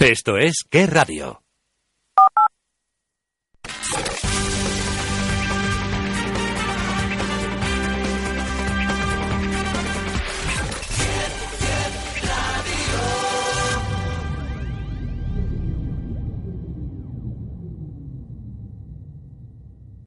[0.00, 1.42] Esto es Qué Radio.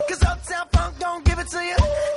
[0.09, 2.12] Cause Uptown don't give it to you.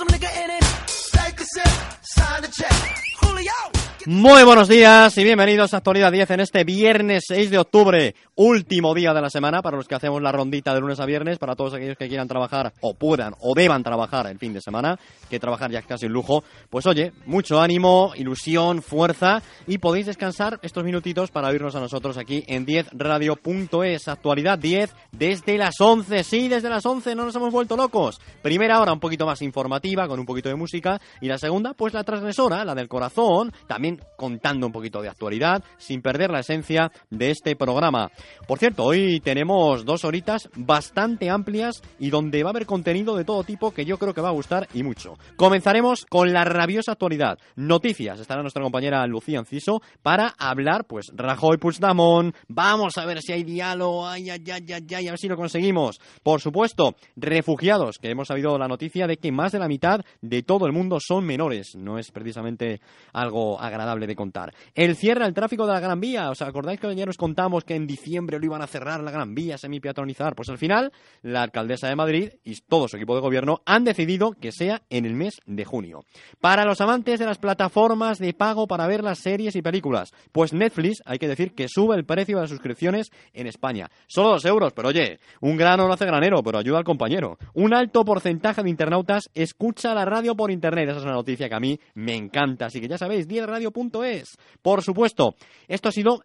[0.00, 0.64] Some nigga in it.
[1.12, 1.68] Take a sip,
[2.00, 2.72] sign the check.
[3.20, 3.89] Julio.
[4.12, 8.92] Muy buenos días y bienvenidos a Actualidad 10 en este viernes 6 de octubre, último
[8.92, 11.54] día de la semana para los que hacemos la rondita de lunes a viernes, para
[11.54, 15.38] todos aquellos que quieran trabajar o puedan o deban trabajar el fin de semana, que
[15.38, 16.42] trabajar ya es casi un lujo.
[16.70, 22.18] Pues oye, mucho ánimo, ilusión, fuerza y podéis descansar estos minutitos para oírnos a nosotros
[22.18, 24.08] aquí en 10radio.es.
[24.08, 28.20] Actualidad 10 desde las 11, sí, desde las 11, no nos hemos vuelto locos.
[28.42, 31.94] Primera hora un poquito más informativa, con un poquito de música, y la segunda, pues
[31.94, 36.92] la transgresora, la del corazón, también contando un poquito de actualidad, sin perder la esencia
[37.10, 38.10] de este programa.
[38.46, 43.24] Por cierto, hoy tenemos dos horitas bastante amplias y donde va a haber contenido de
[43.24, 45.18] todo tipo que yo creo que va a gustar y mucho.
[45.36, 47.38] Comenzaremos con la rabiosa actualidad.
[47.56, 48.20] Noticias.
[48.20, 52.34] Estará nuestra compañera Lucía Enciso para hablar, pues, Rajoy Puigdemont.
[52.48, 54.06] Vamos a ver si hay diálogo.
[54.06, 56.00] Ay, ay, ay, ay, ay, a ver si lo conseguimos.
[56.22, 60.42] Por supuesto, refugiados, que hemos sabido la noticia de que más de la mitad de
[60.42, 61.74] todo el mundo son menores.
[61.76, 62.80] No es precisamente
[63.12, 64.52] algo agradable de contar.
[64.74, 66.30] El cierre al tráfico de la Gran Vía.
[66.30, 69.34] ¿Os acordáis que ayer nos contamos que en diciembre lo iban a cerrar la Gran
[69.34, 70.34] Vía, semi-peatonizar?
[70.34, 70.92] Pues al final,
[71.22, 75.06] la alcaldesa de Madrid y todo su equipo de gobierno han decidido que sea en
[75.06, 76.04] el mes de junio.
[76.40, 80.52] Para los amantes de las plataformas de pago para ver las series y películas, pues
[80.52, 83.90] Netflix, hay que decir que sube el precio de las suscripciones en España.
[84.06, 87.38] Solo dos euros, pero oye, un grano no hace granero, pero ayuda al compañero.
[87.54, 90.88] Un alto porcentaje de internautas escucha la radio por internet.
[90.90, 92.66] Esa es una noticia que a mí me encanta.
[92.66, 93.26] Así que ya sabéis,
[93.70, 94.36] 10radio.es.
[94.62, 95.34] Por supuesto,
[95.68, 96.22] esto ha sido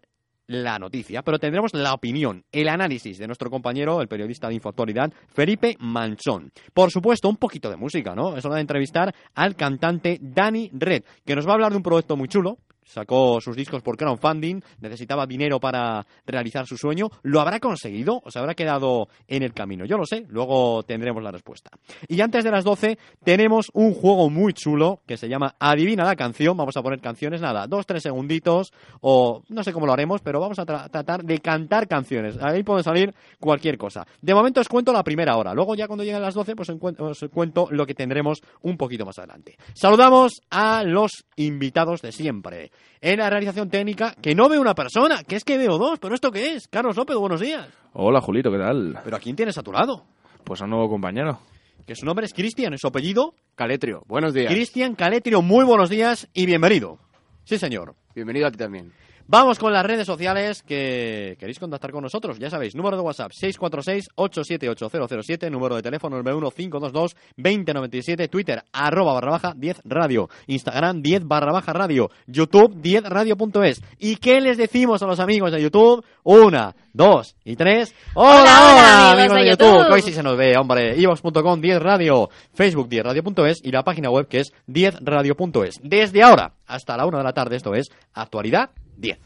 [0.48, 5.12] la noticia, pero tendremos la opinión, el análisis de nuestro compañero, el periodista de Infoactualidad,
[5.28, 6.52] Felipe Manchón.
[6.72, 8.36] Por supuesto, un poquito de música, ¿no?
[8.36, 11.82] Es hora de entrevistar al cantante Dani Red, que nos va a hablar de un
[11.82, 17.08] proyecto muy chulo, sacó sus discos por crowdfunding, necesitaba dinero para realizar su sueño.
[17.22, 19.84] ¿Lo habrá conseguido o se habrá quedado en el camino?
[19.84, 21.70] Yo lo sé, luego tendremos la respuesta.
[22.08, 26.16] Y antes de las 12 tenemos un juego muy chulo que se llama Adivina la
[26.16, 26.56] canción.
[26.56, 30.40] Vamos a poner canciones, nada, dos, tres segunditos o no sé cómo lo haremos, pero
[30.40, 32.38] vamos a tra- tratar de cantar canciones.
[32.40, 34.06] Ahí puede salir cualquier cosa.
[34.22, 35.52] De momento os cuento la primera hora.
[35.54, 39.18] Luego ya cuando lleguen las 12 pues os cuento lo que tendremos un poquito más
[39.18, 39.56] adelante.
[39.74, 42.70] Saludamos a los invitados de siempre.
[43.00, 46.14] En la realización técnica, que no veo una persona, que es que veo dos, pero
[46.14, 46.66] ¿esto qué es?
[46.68, 47.68] Carlos López, buenos días.
[47.92, 48.98] Hola, Julito, ¿qué tal?
[49.04, 50.04] Pero ¿a quién tienes a tu lado?
[50.44, 51.38] Pues a un nuevo compañero.
[51.86, 53.34] Que su nombre es Cristian, es su apellido.
[53.54, 54.52] Caletrio, buenos días.
[54.52, 56.98] Cristian Caletrio, muy buenos días y bienvenido.
[57.44, 57.94] Sí, señor.
[58.14, 58.92] Bienvenido a ti también.
[59.28, 62.38] Vamos con las redes sociales que queréis contactar con nosotros.
[62.38, 69.80] Ya sabéis, número de WhatsApp 646-878-007, número de teléfono 91522-2097, Twitter arroba barra baja 10
[69.84, 73.82] radio, Instagram 10 barra baja radio, YouTube 10 radio.es.
[73.98, 76.04] ¿Y qué les decimos a los amigos de YouTube?
[76.22, 77.96] Una, dos y tres.
[78.14, 79.88] ¡Hola, hola, hola, amigos de YouTube!
[79.88, 80.96] Que hoy sí se nos ve, hombre.
[81.00, 85.80] iVox.com 10 radio, Facebook 10 radio.es y la página web que es 10 radio.es.
[85.82, 89.16] Desde ahora hasta la una de la tarde, esto es Actualidad 10.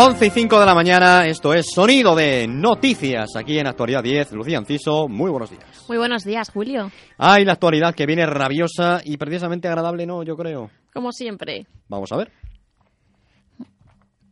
[0.00, 4.30] 11 y 5 de la mañana, esto es Sonido de Noticias, aquí en Actualidad 10.
[4.32, 5.64] Lucía Enciso, muy buenos días.
[5.88, 6.92] Muy buenos días, Julio.
[7.16, 10.22] Ay, la actualidad que viene rabiosa y precisamente agradable, ¿no?
[10.22, 10.70] Yo creo.
[10.94, 11.66] Como siempre.
[11.88, 12.30] Vamos a ver.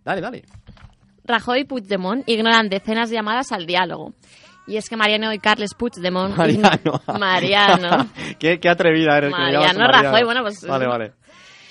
[0.05, 0.45] Dale, dale.
[1.25, 4.15] Rajoy y Puigdemont ignoran decenas de llamadas al diálogo.
[4.69, 6.37] Y es que Mariano y Carles Puigdemont...
[6.37, 7.01] Mariano.
[7.19, 8.09] Mariano.
[8.39, 9.35] qué, qué atrevida eres.
[9.35, 11.13] que me llamas Mariano Rajoy, bueno, pues- Vale, vale.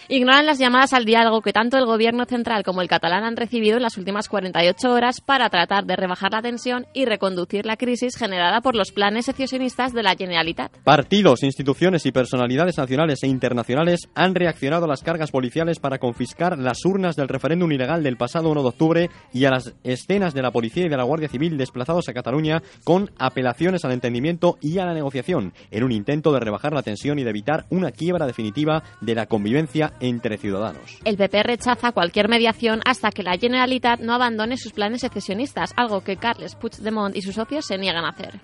[0.08, 3.78] Ignoran las llamadas al diálogo que tanto el gobierno central como el catalán han recibido
[3.78, 8.16] en las últimas 48 horas para tratar de rebajar la tensión y reconducir la crisis
[8.16, 10.72] generada por los planes secesionistas de la Generalitat.
[10.84, 16.60] Partidos, instituciones y personalidades nacionales e internacionales han reaccionado a las cargas policiales para confiscar
[16.60, 20.44] las urnas del referéndum ilegal del pasado 1 de octubre y a las escenas de
[20.44, 24.78] la policía y de la Guardia Civil desplazados a Cataluña con apelaciones al entendimiento y
[24.78, 28.28] a la negociación, en un intento de rebajar la tensión y de evitar una quiebra
[28.28, 31.00] definitiva de la convivencia entre ciudadanos.
[31.06, 36.02] El PP rechaza cualquier mediación hasta que la Generalitat no abandone sus planes secesionistas, algo
[36.02, 38.40] que Carles Puigdemont y sus socios se niegan a hacer.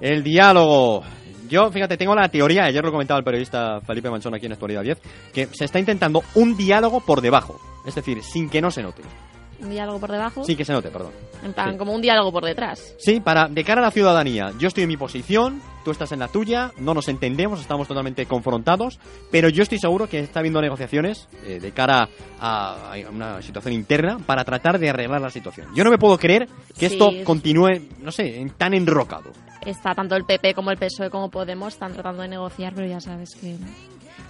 [0.00, 1.02] El diálogo.
[1.48, 4.82] Yo, fíjate, tengo la teoría, ayer lo comentaba el periodista Felipe Manchón aquí en Actualidad
[4.82, 4.98] 10,
[5.32, 9.02] que se está intentando un diálogo por debajo, es decir, sin que no se note.
[9.60, 11.12] Un diálogo por debajo, Sin que se note, perdón.
[11.42, 11.78] en plan, sí.
[11.78, 12.94] como un diálogo por detrás.
[12.98, 16.18] Sí, para de cara a la ciudadanía, yo estoy en mi posición, tú estás en
[16.20, 18.98] la tuya, no nos entendemos, estamos totalmente confrontados,
[19.30, 22.08] pero yo estoy seguro que está habiendo negociaciones eh, de cara
[22.40, 25.68] a, a una situación interna para tratar de arreglar la situación.
[25.74, 26.48] Yo no me puedo creer
[26.78, 26.94] que Sí.
[26.94, 29.30] esto continúe, no sé, tan enrocado.
[29.64, 33.00] Está tanto el PP como el PSOE como Podemos están tratando de negociar, pero ya
[33.00, 33.56] sabes que...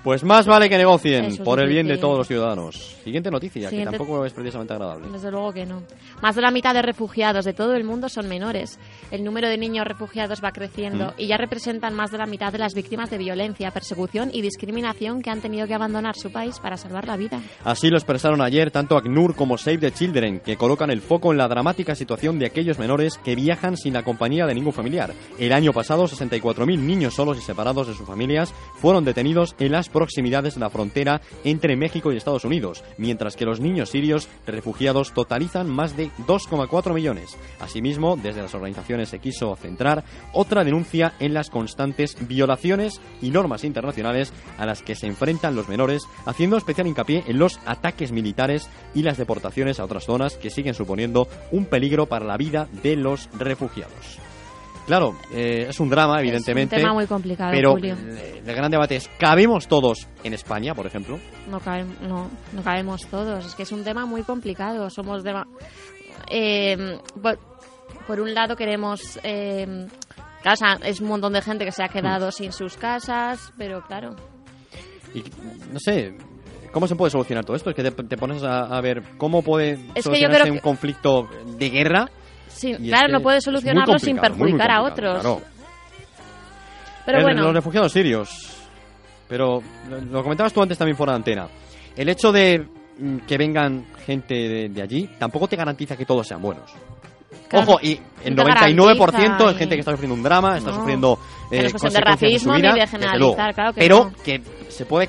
[0.02, 2.94] Pues más vale que negocien Eso es por el bien de todos los ciudadanos.
[3.04, 5.08] Siguiente noticia, Siguiente- que tampoco es precisamente agradable.
[5.10, 5.82] Desde luego que no.
[6.22, 8.78] Más de la mitad de refugiados de todo el mundo son menores.
[9.10, 11.12] El número de niños refugiados va creciendo Mm.
[11.19, 15.22] y ya representan más de la mitad de las víctimas de violencia, persecución y discriminación
[15.22, 17.40] que han tenido que abandonar su país para salvar la vida.
[17.64, 21.38] Así lo expresaron ayer tanto ACNUR como Save the Children, que colocan el foco en
[21.38, 25.12] la dramática situación de aquellos menores que viajan sin la compañía de ningún familiar.
[25.38, 29.88] El año pasado, 64.000 niños solos y separados de sus familias fueron detenidos en las
[29.88, 35.12] proximidades de la frontera entre México y Estados Unidos, mientras que los niños sirios refugiados
[35.12, 37.37] totalizan más de 2,4 millones.
[37.61, 43.65] Asimismo, desde las organizaciones se quiso centrar otra denuncia en las constantes violaciones y normas
[43.65, 48.69] internacionales a las que se enfrentan los menores, haciendo especial hincapié en los ataques militares
[48.94, 52.97] y las deportaciones a otras zonas que siguen suponiendo un peligro para la vida de
[52.97, 54.24] los refugiados.
[54.86, 56.76] Claro, eh, es un drama, evidentemente.
[56.76, 57.94] Es un tema muy complicado, pero Julio.
[57.94, 61.18] el, el gran debate es, ¿cabemos todos en España, por ejemplo?
[61.50, 63.47] No, cabe- no, no cabemos todos.
[63.47, 64.90] Es que es un tema muy complicado.
[64.90, 65.32] Somos de...
[66.30, 67.38] Eh, por,
[68.06, 69.18] por un lado queremos...
[69.23, 69.87] Eh,
[70.42, 73.52] claro, o sea, es un montón de gente que se ha quedado sin sus casas,
[73.56, 74.14] pero claro...
[75.14, 75.23] Y
[75.73, 76.16] no sé,
[76.73, 77.70] ¿cómo se puede solucionar todo esto?
[77.70, 80.52] Es que te, te pones a, a ver cómo puede Es que yo solucionarse creo
[80.54, 82.11] un que- conflicto de guerra.
[82.54, 85.20] Sí, y es claro, que no puede solucionarlo sin complicado, muy, muy perjudicar a otros.
[85.20, 85.40] claro.
[87.04, 88.50] Pero El- bueno, Los refugiados sirios.
[89.28, 89.62] Pero
[90.11, 91.49] lo, comentabas tú antes también fuera de antena.
[91.96, 92.66] El hecho de
[92.99, 96.70] mm, que vengan gente de, de allí tampoco te garantiza que todos sean buenos.
[97.49, 100.56] claro, Ojo, y el no te 99% garantiza es gente que está sufriendo un drama,
[100.58, 100.76] está No.
[100.76, 101.18] sufriendo
[101.50, 104.12] es cuestión de consecuencias en su racismo ni vida, de generalizar, claro que Pero no.
[104.25, 105.08] que se puede,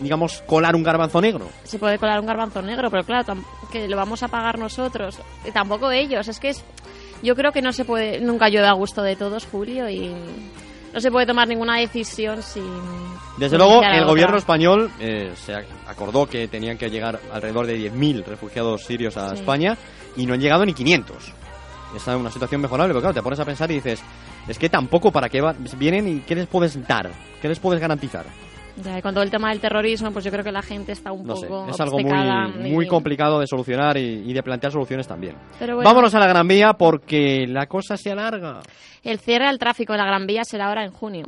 [0.00, 1.48] digamos, colar un garbanzo negro.
[1.64, 3.34] se puede colar un garbanzo negro, pero claro,
[3.70, 5.18] que lo vamos a pagar nosotros.
[5.46, 6.28] Y tampoco ellos.
[6.28, 6.64] Es que es,
[7.22, 10.14] yo creo que no se puede, nunca llueve a gusto de todos, Julio, y
[10.92, 12.62] no se puede tomar ninguna decisión sin...
[13.38, 14.04] Desde luego, el otra.
[14.04, 19.16] gobierno español eh, se ac- acordó que tenían que llegar alrededor de 10.000 refugiados sirios
[19.16, 19.36] a Sí.
[19.36, 19.76] España
[20.16, 21.32] y no han llegado ni 500.
[21.96, 24.00] Está en una situación mejorable, pero claro, te pones a pensar y dices,
[24.46, 27.10] es que tampoco para qué va- vienen y qué les puedes dar,
[27.42, 28.24] qué les puedes garantizar.
[28.82, 31.12] Ya, y con todo el tema del terrorismo, pues yo creo que la gente está
[31.12, 32.10] un No sé, poco es algo muy,
[32.68, 35.36] y- muy complicado de solucionar y, y de plantear soluciones también.
[35.60, 38.60] Pero bueno, Vámonos a la Gran Vía porque la cosa se alarga.
[39.04, 41.26] El cierre al tráfico en la Gran Vía será ahora en junio.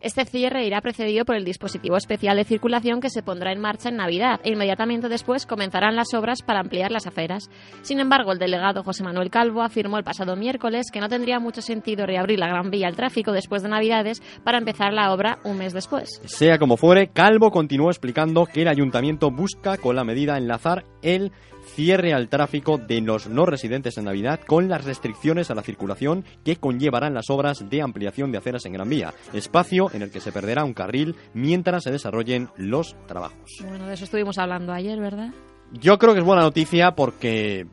[0.00, 3.88] Este cierre irá precedido por el dispositivo especial de circulación que se pondrá en marcha
[3.88, 7.50] en Navidad e inmediatamente después comenzarán las obras para ampliar las aceras.
[7.82, 11.62] Sin embargo, el delegado José Manuel Calvo afirmó el pasado miércoles que no tendría mucho
[11.62, 15.58] sentido reabrir la Gran Vía al tráfico después de Navidades para empezar la obra un
[15.58, 16.20] mes después.
[16.24, 21.32] Sea como fuere, Calvo continuó explicando que el ayuntamiento busca con la medida enlazar el
[21.78, 26.24] cierre al tráfico de los no residentes en Navidad con las restricciones a la circulación
[26.44, 30.18] que conllevarán las obras de ampliación de aceras en Gran Vía, espacio en el que
[30.18, 33.62] se perderá un carril mientras se desarrollen los trabajos.
[33.64, 35.32] Bueno, de eso estuvimos hablando ayer, ¿verdad?
[35.70, 37.64] Yo creo que es buena noticia porque,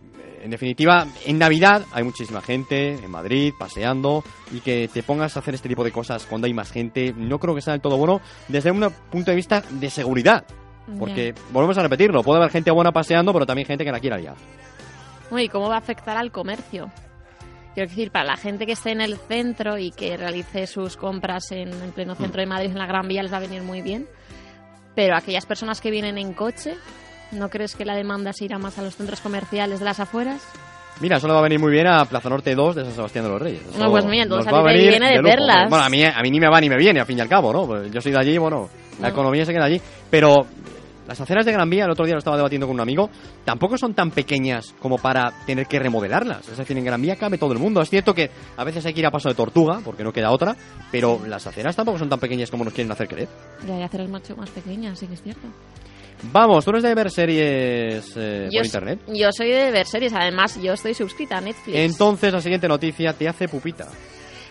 [0.43, 5.39] en definitiva, en Navidad hay muchísima gente en Madrid paseando y que te pongas a
[5.39, 7.97] hacer este tipo de cosas cuando hay más gente, no creo que sea del todo
[7.97, 10.45] bueno desde un punto de vista de seguridad.
[10.99, 14.17] Porque, volvemos a repetirlo, puede haber gente buena paseando, pero también gente que la quiera
[14.17, 14.35] liar.
[15.31, 16.91] Uy, ¿cómo va a afectar al comercio?
[17.73, 21.51] Quiero decir, para la gente que esté en el centro y que realice sus compras
[21.51, 23.81] en, en pleno centro de Madrid, en la Gran Vía, les va a venir muy
[23.81, 24.07] bien.
[24.95, 26.75] Pero aquellas personas que vienen en coche,
[27.31, 30.41] ¿no crees que la demanda se irá más a los centros comerciales de las afueras?
[31.01, 33.25] Mira, eso le va a venir muy bien a Plaza Norte 2 de San Sebastián
[33.25, 33.61] de los Reyes.
[33.67, 35.29] Eso No, pues mira, entonces a mí me viene de lujo.
[35.29, 35.69] perlas.
[35.69, 37.27] Bueno, a mí, a mí ni me va ni me viene, al fin y al
[37.27, 37.85] cabo, ¿no?
[37.87, 38.69] Yo soy de allí, bueno,
[39.01, 39.13] la No.
[39.13, 39.81] economía se queda allí.
[40.09, 40.45] Pero
[41.07, 43.09] las aceras de Gran Vía, el otro día lo estaba debatiendo con un amigo,
[43.43, 46.47] tampoco son tan pequeñas como para tener que remodelarlas.
[46.49, 47.81] Es decir, en Gran Vía cabe todo el mundo.
[47.81, 50.31] Es cierto que a veces hay que ir a paso de tortuga, porque no queda
[50.31, 50.55] otra,
[50.91, 53.29] pero las aceras tampoco son tan pequeñas como nos quieren hacer creer.
[53.67, 55.47] Ya hay hacer macho más pequeña, sí que es cierto.
[56.31, 58.99] Vamos, tú eres de ver series eh, yo, por internet.
[59.07, 61.77] yo soy de ver series, además yo estoy suscrita a Netflix.
[61.77, 63.87] Entonces la siguiente noticia te hace pupita.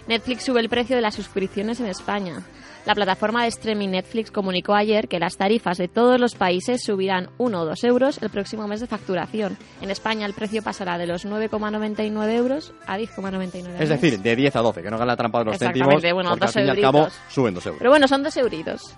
[0.06, 2.42] Netflix sube el precio de las suscripciones en España.
[2.86, 7.30] La plataforma de streaming Netflix comunicó ayer que las tarifas de todos los países subirán
[7.38, 9.56] 1 o 2 euros el próximo mes de facturación.
[9.80, 14.56] En España el precio pasará de los 9,99 euros a 10,99 Es decir, de 10
[14.56, 16.54] a 12, que no hagan la trampa de los céntimos, Exactamente, bueno, porque al dos
[16.54, 17.78] fin y al cabo suben dos euros.
[17.78, 18.96] Pero bueno, son 2 euritos.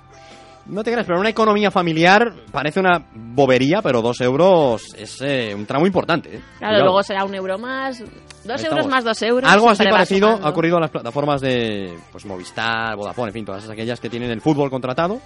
[0.68, 5.54] No te creas, pero una economía familiar parece una bobería, pero dos euros es eh,
[5.54, 6.28] un tramo importante.
[6.37, 6.40] ¿eh?
[6.58, 6.85] Claro, Cuidado.
[6.85, 8.08] luego será un euro más, 2
[8.44, 8.64] estamos.
[8.64, 9.50] euros más 2 euros.
[9.50, 13.68] Algo así parecido ha ocurrido en las plataformas de pues Movistar, Vodafone, en fin, todas
[13.70, 15.20] aquellas que tienen el fútbol contratado,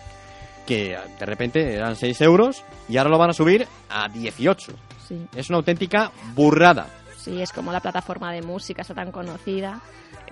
[0.67, 4.73] que de repente eran 6 euros y ahora lo van a subir a 18.
[5.09, 5.27] Sí.
[5.35, 6.87] Es una auténtica burrada.
[7.17, 9.81] Sí, es como la plataforma de música está tan conocida,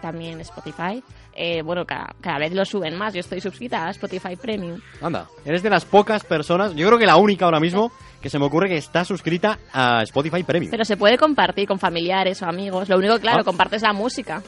[0.00, 1.02] también Spotify.
[1.34, 3.14] Eh, bueno, cada, cada vez lo suben más.
[3.14, 4.80] Yo estoy suscrita a Spotify Premium.
[5.00, 8.38] Anda, eres de las pocas personas, yo creo que la única ahora mismo, que se
[8.38, 10.70] me ocurre que está suscrita a Spotify Premium.
[10.70, 12.88] Pero se puede compartir con familiares o amigos.
[12.88, 13.44] Lo único, claro, Ah.
[13.44, 14.42] compartes la música.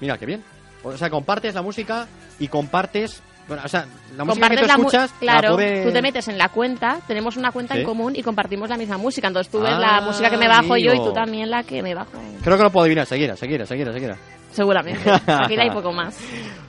[0.00, 0.42] Mira, qué bien.
[0.82, 2.06] O sea, compartes la música
[2.38, 3.22] y compartes...
[3.52, 3.84] Bueno, o sea,
[4.16, 5.10] la música que tú la escuchas...
[5.20, 7.80] la Claro, puede- tú te metes en la cuenta, tenemos una cuenta Sí.
[7.80, 9.28] en común y compartimos la misma música.
[9.28, 11.06] Entonces tú ves Ah, la música que me bajo yo y amigo.
[11.08, 12.10] tú también la que me bajo.
[12.42, 13.06] Creo que lo puedo adivinar.
[13.06, 14.16] Seguirá, seguirá, seguirá, seguirá.
[14.52, 15.10] Seguramente.
[15.26, 16.16] Aquí hay poco más.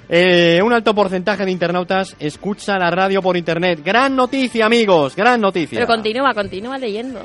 [0.10, 3.82] Eh, un alto porcentaje de internautas escucha la radio por internet.
[3.84, 5.78] Gran noticia, amigos, gran noticia.
[5.80, 7.24] Pero continúa, continúa leyendo.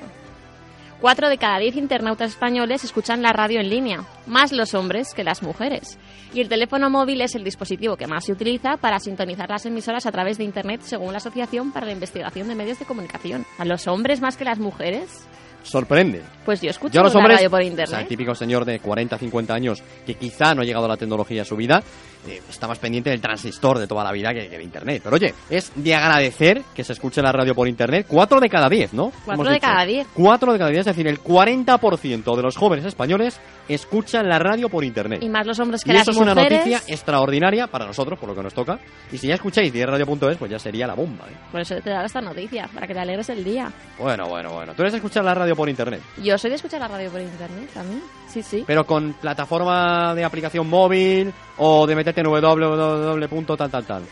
[1.00, 5.22] Cuatro de cada diez internautas españoles escuchan la radio en línea, más los hombres que
[5.22, 5.96] las mujeres.
[6.34, 10.06] Y el teléfono móvil es el dispositivo que más se utiliza para sintonizar las emisoras
[10.06, 13.46] a través de Internet, según la Asociación para la Investigación de Medios de Comunicación.
[13.58, 15.24] ¿A los hombres más que las mujeres?
[15.62, 16.22] Sorprende.
[16.44, 18.00] Pues yo escucho Yo los hombres, radio por o sea, Internet.
[18.00, 21.42] el típico señor de 40, 50 años que quizá no ha llegado a la tecnología
[21.42, 21.82] a su vida,
[22.26, 25.02] eh, está más pendiente del transistor de toda la vida que, que de Internet.
[25.04, 28.06] Pero oye, es de agradecer que se escuche la radio por Internet.
[28.08, 29.10] Cuatro de cada diez, ¿no?
[29.10, 29.66] Cuatro Hemos de dicho.
[29.66, 30.06] cada diez.
[30.14, 33.38] Cuatro de cada diez, es decir, el 40% de los jóvenes españoles
[33.68, 35.22] escuchan la radio por Internet.
[35.22, 36.34] Y más los hombres que Y las eso es mujeres.
[36.46, 38.78] una noticia extraordinaria para nosotros, por lo que nos toca.
[39.12, 41.26] Y si ya escucháis 10radio.es, pues ya sería la bomba.
[41.30, 41.36] ¿eh?
[41.52, 43.70] Por eso te dado esta noticia, para que te alegres el día.
[43.98, 44.72] Bueno, bueno, bueno.
[44.74, 47.68] Tú eres escuchar la radio por internet, Yo soy de escuchar la radio por Internet
[47.74, 48.00] también.
[48.28, 48.62] Sí, sí.
[48.64, 53.56] pero con plataforma de aplicación móvil o de meterte en www.
[53.56, 54.02] tal, tal, tal.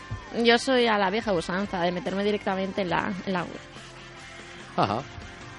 [0.43, 3.59] Yo soy a la vieja usanza de meterme directamente en la, en la web.
[4.75, 4.99] Ajá.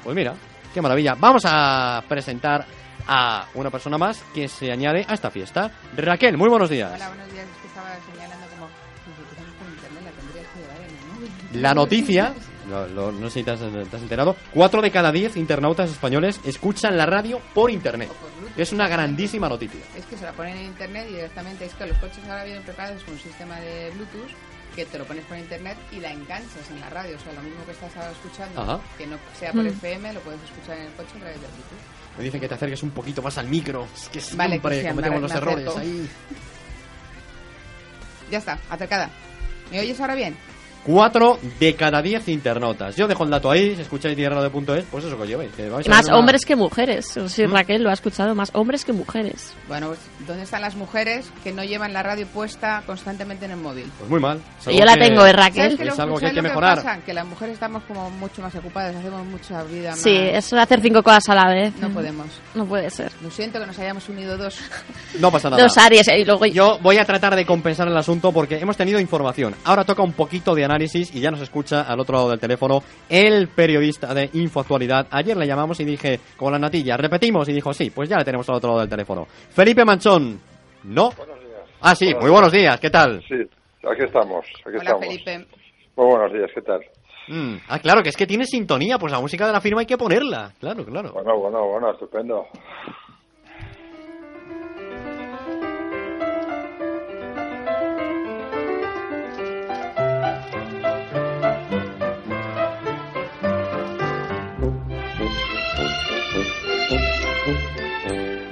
[0.05, 0.35] Pues mira,
[0.75, 1.15] qué maravilla.
[1.19, 2.67] Vamos a presentar
[3.07, 5.71] a una persona más que se añade a esta fiesta.
[5.97, 6.93] Raquel, muy buenos días.
[6.95, 7.47] Hola, buenos días.
[7.47, 8.67] Es que estaba señalando como
[11.17, 11.63] móvil.
[11.63, 12.35] La noticia,
[12.69, 15.91] lo- lo- no sé si te has, te has enterado, cuatro de cada diez internautas
[15.91, 18.09] españoles escuchan la radio por internet.
[18.09, 18.29] Por.
[18.61, 19.81] Es una grandísima noticia.
[19.97, 22.63] Es que se la ponen en internet y directamente es que los coches ahora vienen
[22.65, 24.31] preparados con un sistema de Bluetooth
[24.75, 27.17] que te lo pones por internet y la enganchas en la radio.
[27.17, 28.81] O sea, lo mismo que estás ahora escuchando, Ajá.
[28.97, 29.69] que no sea por Mm.
[29.69, 32.17] FM, lo puedes escuchar en el coche a través de Bluetooth.
[32.19, 33.87] Me dicen que te acerques un poquito más al micro.
[33.95, 35.79] Es que Vale, siempre cometemos me- los errores acerco.
[35.81, 36.09] ahí.
[38.31, 39.09] Ya está, acercada.
[39.71, 40.37] ¿Me oyes ahora bien?
[40.85, 42.97] Cuatro de cada diez internautas.
[42.97, 45.53] Yo dejo el dato ahí, si escucháis tierra.es, pues eso que os llevéis.
[45.53, 47.15] que vais Y a más una- hombres que mujeres.
[47.27, 47.53] Si ¿Mm?
[47.53, 49.53] Raquel lo ha escuchado, más hombres que mujeres.
[49.69, 53.57] Bueno, pues, ¿dónde están las mujeres que no llevan la radio puesta constantemente en el
[53.59, 53.91] móvil?
[53.99, 54.41] Pues muy mal.
[54.67, 55.77] Yo la que- tengo, ¿eh, ¿Sabes Raquel?
[55.87, 56.77] lo- Es algo que hay que mejorar.
[56.77, 56.99] pasa?
[57.05, 60.01] Que las mujeres estamos como mucho más ocupadas, hacemos mucha vida más.
[60.01, 61.75] Sí, eso de hacer cinco cosas a la vez.
[61.81, 62.27] No podemos.
[62.55, 63.13] No puede ser.
[63.23, 64.57] Lo siento que nos hayamos unido dos.
[65.21, 65.63] No pasa nada.
[65.63, 69.01] Dos Aries y luego Yo voy a tratar de compensar el asunto porque hemos tenido
[69.01, 69.55] información.
[69.65, 72.83] Ahora toca un poquito de análisis y ya nos escucha al otro lado del teléfono
[73.09, 75.07] el periodista de Infoactualidad.
[75.11, 78.25] Ayer le llamamos y dije, como la natilla, repetimos y dijo, sí, pues ya le
[78.25, 79.27] tenemos al otro lado del teléfono.
[79.51, 80.41] Felipe Manchón,
[80.85, 81.11] ¿no?
[81.17, 81.61] Buenos días.
[81.81, 83.23] Ah, sí, muy buenos días, ¿qué tal?
[83.29, 83.35] Sí,
[83.91, 85.07] aquí estamos, aquí Hola, estamos.
[85.07, 85.47] Felipe.
[85.97, 86.81] Muy buenos días, ¿qué tal?
[87.29, 89.87] Mm, Ah, claro, que es que tiene sintonía, pues la música de la firma hay
[89.87, 90.53] que ponerla.
[90.61, 91.13] Claro, claro.
[91.13, 92.47] Bueno, bueno, bueno, estupendo.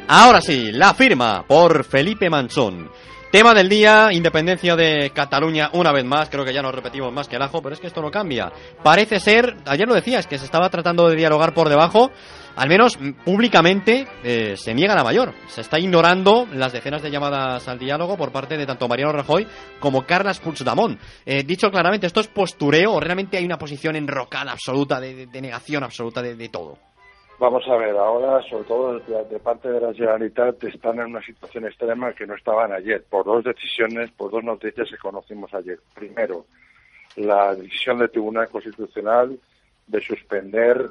[0.08, 2.88] Ahora sí, la firma por Felipe Manchón.
[3.32, 7.26] Tema del día, independencia de Cataluña una vez más, creo que ya nos repetimos más
[7.26, 8.52] que el ajo, pero es que esto no cambia.
[8.84, 12.12] Parece ser, ayer lo decías, que se estaba tratando de dialogar por debajo,
[12.54, 15.34] al menos mm, públicamente eh, se niega la mayor.
[15.48, 19.44] Se está ignorando las decenas de llamadas al diálogo por parte de tanto Mariano Rajoy
[19.80, 21.00] como Carles Puigdemont.
[21.26, 25.82] Eh, dicho claramente, ¿esto es postureo o realmente hay una posición enrocada absoluta, de, negación
[25.82, 26.78] absoluta de todo?
[27.38, 31.66] Vamos a ver, ahora, sobre todo de, parte de la Generalitat, están en una situación
[31.66, 35.78] extrema que no estaban ayer, por dos decisiones, por dos noticias que conocimos ayer.
[35.94, 36.46] Primero,
[37.16, 39.38] la decisión del Tribunal Constitucional
[39.86, 40.88] de suspender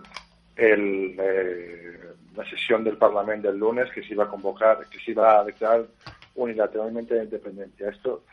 [0.56, 2.00] el, eh,
[2.36, 5.44] la sesión del Parlamento del lunes que se iba a convocar, que se iba a
[5.44, 5.88] declarar
[6.36, 7.90] unilateralmente de independencia.
[7.90, 8.24] Esto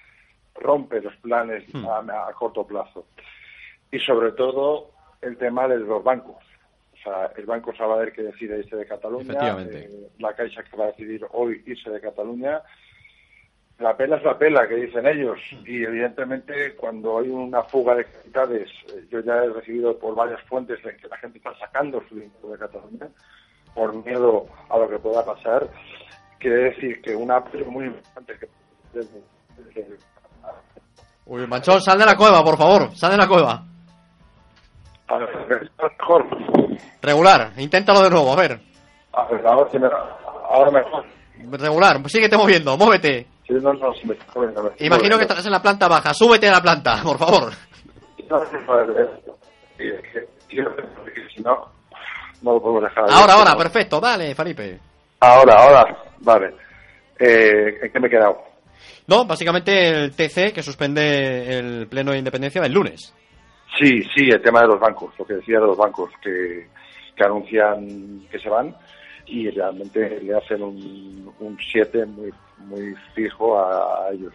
[0.56, 3.06] rompe los planes a, a corto plazo.
[3.90, 4.90] Y sobre todo
[5.22, 6.51] el tema de los bancos.
[7.02, 10.84] O sea, el Banco Sabadell que decide irse de Cataluña, eh, la Caixa que va
[10.84, 12.62] a decidir hoy irse de Cataluña.
[13.78, 15.38] La pela es la pela, que dicen ellos.
[15.66, 20.40] Y evidentemente, cuando hay una fuga de capitales, eh, yo ya he recibido por varias
[20.42, 23.08] fuentes de que la gente está sacando su dinero de Cataluña
[23.74, 25.68] por miedo a lo que pueda pasar,
[26.38, 28.48] quiere decir que una muy importante que
[31.24, 33.64] Uy, Manchón, sal de la cueva, por favor, sal de la cueva.
[35.08, 36.61] a ver, ¿está mejor.
[37.00, 38.60] Regular, inténtalo de nuevo, a ver.
[39.12, 39.88] A ver, ahora, sí me-
[40.50, 41.04] ahora mejor.
[41.60, 43.26] Regular, síguete moviendo, muévete.
[43.46, 44.16] Sí, no, no, me
[44.78, 47.52] Imagino que estás en la planta baja, súbete a la planta, por favor.
[51.34, 51.66] Si no,
[52.42, 53.04] no lo podemos dejar.
[53.10, 54.78] Ahora, ahora, perfecto, dale, Felipe.
[55.20, 56.54] Ahora, ahora, vale.
[57.18, 58.38] Eh, ¿En qué me he quedado?
[59.06, 63.12] No, básicamente el TC que suspende el pleno de independencia del lunes.
[63.78, 66.68] Sí, sí, el tema de los bancos, lo que decía de los bancos que,
[67.16, 68.74] que anuncian que se van
[69.26, 74.32] y realmente le hacen un 7 muy, muy fijo a, a ellos.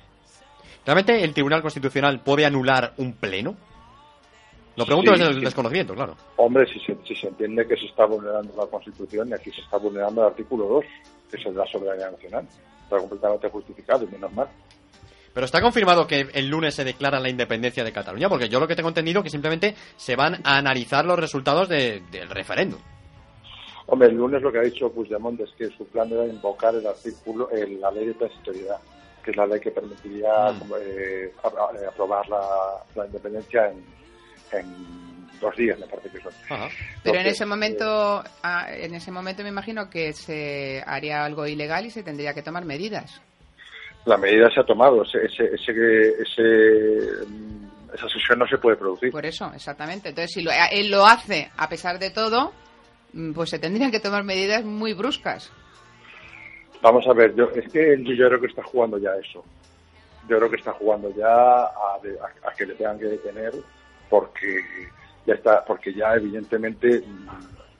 [0.85, 3.55] ¿Realmente el Tribunal Constitucional puede anular un pleno?
[4.75, 5.45] Lo pregunto Sí, desde el sí.
[5.45, 6.15] desconocimiento, claro.
[6.37, 9.61] Hombre, si se, si se entiende que se está vulnerando la Constitución y aquí se
[9.61, 10.85] está vulnerando el artículo 2,
[11.31, 12.47] que es el de la soberanía nacional.
[12.83, 14.47] Está completamente justificado y menos mal.
[15.37, 18.67] Pero está confirmado que el lunes se declara la independencia de Cataluña, porque yo lo
[18.67, 22.79] que tengo entendido que simplemente se van a analizar los resultados de- del referéndum.
[23.85, 26.87] Hombre, el lunes lo que ha dicho Puigdemont es que su plan era invocar el
[26.87, 28.77] artículo, el- la ley de transitoriedad,
[29.23, 30.73] que es la ley que permitiría Mm.
[30.73, 31.31] eh, eh,
[31.87, 32.41] aprobar la,
[32.95, 33.85] la independencia en,
[34.59, 36.33] en dos días, me parece que son.
[36.49, 36.67] Ajá.
[37.03, 41.85] Pero en ese momento, ah, en ese momento me imagino que se haría algo ilegal
[41.85, 43.21] y se tendría que tomar medidas.
[44.07, 48.77] La medida se ha tomado, ese, ese, ese, ese, mm, esa sesión no se puede
[48.77, 49.11] producir.
[49.11, 50.09] Por eso, exactamente.
[50.09, 52.53] Entonces, si lo- él lo hace a pesar de todo,
[53.13, 55.51] mm, pues se tendrían que tomar medidas muy bruscas.
[56.81, 59.43] Vamos a ver, yo, es que yo creo que está jugando ya eso.
[60.29, 63.51] Yo creo que está jugando ya a, a- a que le tengan que detener
[64.09, 64.61] porque
[65.25, 67.27] ya está, porque ya evidentemente mm,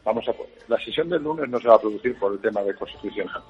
[0.04, 0.34] vamos a
[0.68, 3.42] la sesión del lunes no se va a producir por el tema de constitucional.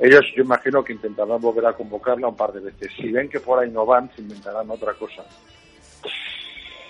[0.00, 2.90] Ellos, yo imagino que intentarán volver a convocarla un par de veces.
[2.96, 5.24] Si ven que por ahí no van, se inventarán otra cosa.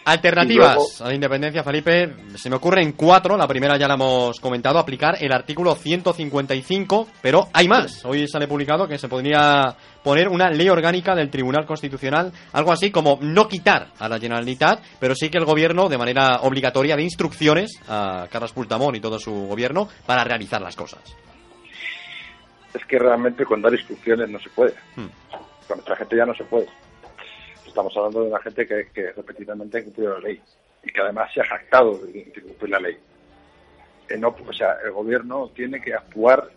[0.06, 3.38] Alternativas luego- a la independencia, Felipe, se me ocurren cuatro.
[3.38, 8.04] La primera ya la hemos comentado, aplicar el artículo 155, pero hay más.
[8.04, 12.90] Hoy sale publicado que se podría poner una ley orgánica del Tribunal Constitucional, algo así
[12.90, 17.02] como no quitar a la Generalitat, pero sí que el gobierno, de manera obligatoria, de
[17.02, 21.00] instrucciones a Carles Puigdemont y todo su gobierno para realizar las cosas.
[22.74, 24.74] Es que realmente con dar instrucciones no se puede.
[24.96, 25.06] Hmm.
[25.66, 26.66] Con nuestra gente ya no se puede.
[27.66, 30.40] Estamos hablando de una gente que, que repetidamente ha incumplido la ley
[30.82, 32.96] y que además se ha jactado de, de cumplir la ley.
[34.08, 36.50] Eh, no, o sea, el gobierno tiene que actuar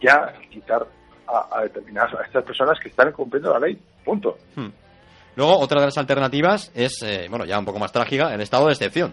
[0.00, 0.86] ya y quitar
[1.26, 3.78] a, a determinadas a estas personas que están incumpliendo la ley.
[4.04, 4.38] Punto.
[4.54, 4.70] Hmm.
[5.36, 8.66] Luego, otra de las alternativas es, eh, bueno, ya un poco más trágica, el estado
[8.66, 9.12] de excepción.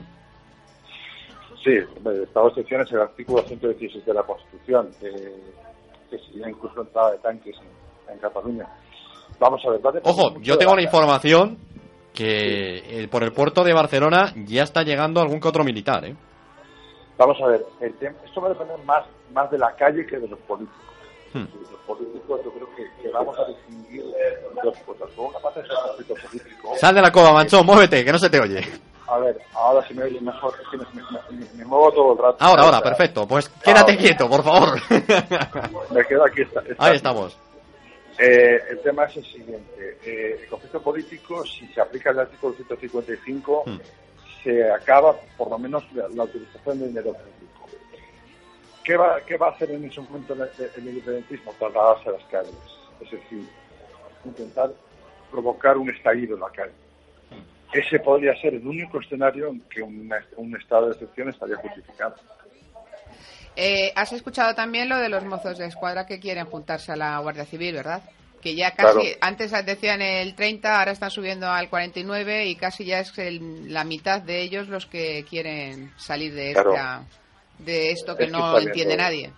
[1.61, 5.35] Sí, el estado de excepción es el artículo 116 de la Constitución, eh,
[6.17, 8.67] que sería incluso entrada de tanques en, en Cataluña.
[9.39, 11.57] Vamos a ver, va a depender Ojo, yo tengo la- la información
[12.13, 16.15] que eh, por el puerto de Barcelona ya está llegando algún que otro militar, ¿eh?
[17.17, 17.93] Vamos a ver, el
[18.25, 20.79] esto va a depender más, más de la calle que de los políticos.
[21.33, 21.45] Hmm.
[21.71, 24.03] Los políticos yo creo que, que vamos a distinguir
[24.63, 25.09] dos cosas.
[25.15, 25.65] Por una parte es
[25.99, 26.73] el político.
[26.77, 28.61] Sal de la cova, manchón, muévete, que no se te oye.
[29.13, 32.13] A ver, ahora si me oye mejor, es que me, me- me- me muevo todo
[32.13, 32.37] el rato.
[32.43, 33.27] Ahora, ahora, perfecto.
[33.27, 34.79] Pues quédate quieto, por favor.
[35.91, 36.41] Me quedo aquí.
[36.41, 37.37] Está, está- Ahí estamos.
[38.17, 39.97] Eh, el tema es el siguiente.
[40.03, 43.77] Eh, el conflicto político, si se aplica el artículo 155, Hmm.
[44.43, 47.67] se acaba por lo menos la, la utilización de dinero público.
[48.83, 50.41] ¿qué, va, ¿qué va a hacer en ese momento el,
[50.75, 51.53] el independentismo?
[51.59, 52.53] Trasladarse a las calles.
[52.99, 53.47] Es decir,
[54.25, 54.71] intentar
[55.31, 56.73] provocar un estallido en la calle.
[57.73, 62.15] Ese podría ser el único escenario en que una- un estado de excepción estaría justificado.
[63.55, 67.19] Eh, has escuchado también lo de los mozos de escuadra que quieren juntarse a la
[67.19, 68.01] Guardia Civil, ¿verdad?
[68.41, 68.95] Que ya Claro.
[68.95, 73.71] casi, antes decían el 30, ahora están subiendo al 49 y casi ya es el-
[73.73, 76.73] la mitad de ellos los que quieren salir de, Claro.
[76.73, 77.03] esta,
[77.59, 79.31] de esto que Es que no entiende viendo- nadie.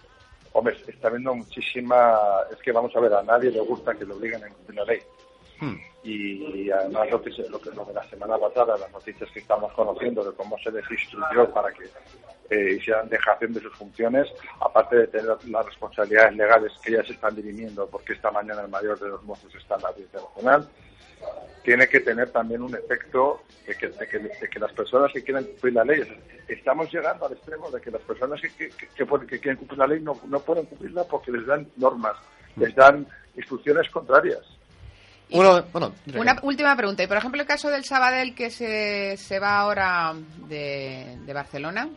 [0.53, 2.17] Hombre, está habiendo muchísima...
[2.49, 4.85] Es que vamos a ver, a nadie le gusta que le obliguen a cumplir la
[4.85, 4.99] ley.
[5.59, 5.75] Hmm.
[6.05, 9.73] Y además lo, que lo, que, lo de la semana pasada, las noticias que estamos
[9.73, 11.85] conociendo de cómo se les instruyó para que
[12.51, 14.27] eh, hicieran dejación de sus funciones,
[14.61, 18.67] aparte de tener las responsabilidades legales que ya se están dirimiendo, porque esta mañana el
[18.67, 20.69] mayor de los mozos está en la Audiencia Nacional,
[21.63, 25.23] tiene que tener también un efecto de que, de que, de que las personas que
[25.23, 26.03] quieren cumplir la ley,
[26.47, 30.19] estamos llegando al extremo de que las personas que, que quieren cumplir la ley no,
[30.27, 32.15] no pueden cumplirla porque les dan normas,
[32.57, 34.54] les dan instrucciones contrarias.
[35.31, 37.03] Uno, bueno, Una última pregunta.
[37.03, 40.13] Y por ejemplo, el caso del Sabadell que se, se va ahora
[40.47, 41.89] de, de Barcelona,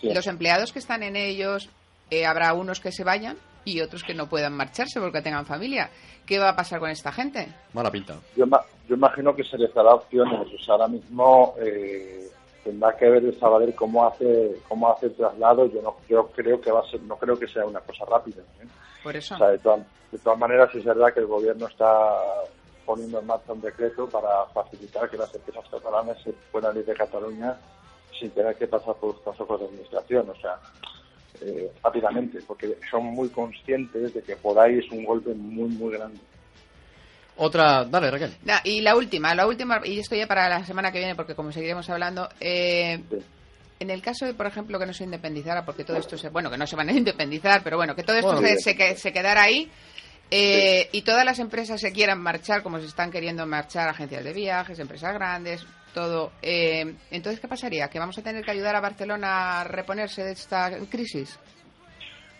[0.00, 0.12] Sí.
[0.14, 1.68] los empleados que están en ellos,
[2.10, 5.90] eh, habrá unos que se vayan y otros que no puedan marcharse porque tengan familia.
[6.24, 7.48] ¿Qué va a pasar con esta gente?
[7.72, 8.14] mala pinta.
[8.36, 10.46] Yo, ma- yo imagino que se les dará opciones.
[10.54, 12.28] O sea, ahora mismo eh,
[12.62, 15.66] tendrá que ver el Sabadell cómo hace cómo hace el traslado.
[15.72, 18.42] Yo no yo creo que va a ser no creo que sea una cosa rápida.
[18.62, 18.66] ¿eh?
[19.02, 19.34] Por eso.
[19.34, 21.88] O sea, de, todas- de todas maneras es verdad que el gobierno está
[22.88, 26.94] poniendo en marcha un decreto para facilitar que las empresas catalanas se puedan ir de
[26.94, 27.54] Cataluña
[28.18, 30.30] sin tener que pasar por los consejos de administración.
[30.30, 30.56] O sea,
[31.42, 35.92] eh, rápidamente, porque son muy conscientes de que por ahí es un golpe muy, muy
[35.92, 36.18] grande.
[37.36, 38.34] Otra, dale Raquel.
[38.64, 41.52] Y la última, la última, y esto ya para la semana que viene, porque como
[41.52, 43.16] seguiremos hablando, eh, Sí.
[43.80, 46.50] en el caso de, por ejemplo, que no se independizara, porque todo esto se, bueno,
[46.50, 48.48] que no se van a independizar, pero bueno, que todo esto Bueno.
[48.48, 49.70] se, se, que- se quedara ahí,
[50.30, 54.32] eh, y todas las empresas se quieran marchar, como se están queriendo marchar agencias de
[54.32, 56.32] viajes, empresas grandes, todo.
[56.42, 57.88] eh, entonces, ¿qué pasaría?
[57.88, 61.38] ¿Que vamos a tener que ayudar a Barcelona a reponerse de esta crisis?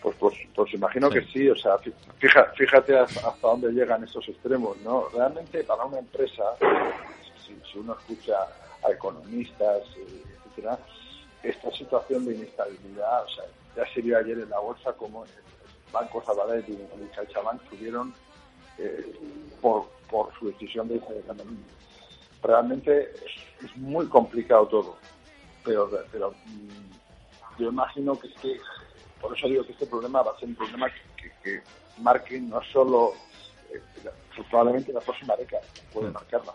[0.01, 1.19] Pues, pues, pues imagino Sí.
[1.19, 1.73] que sí, o sea,
[2.19, 5.09] fija- fíjate hasta, hasta dónde llegan estos extremos, ¿no?
[5.09, 6.43] Realmente para una empresa,
[7.45, 8.33] si, si uno escucha
[8.87, 10.79] a economistas, eh, etcétera,
[11.43, 13.43] esta situación de inestabilidad, o sea,
[13.75, 15.29] ya se vio ayer en la bolsa como el
[15.91, 18.13] Banco Sabadell y el CaixaBank subieron
[18.77, 19.13] eh,
[19.61, 21.63] por, por su decisión de irse de Cataluña.
[22.41, 24.97] Realmente es, es muy complicado todo,
[25.63, 28.57] pero, pero mm, yo imagino que es que
[29.19, 31.61] por eso digo que este problema va a ser un problema que, que- que
[32.01, 33.11] marque no solo
[33.73, 33.81] eh,
[34.49, 35.61] probablemente la próxima década,
[35.93, 36.53] puede marcarla.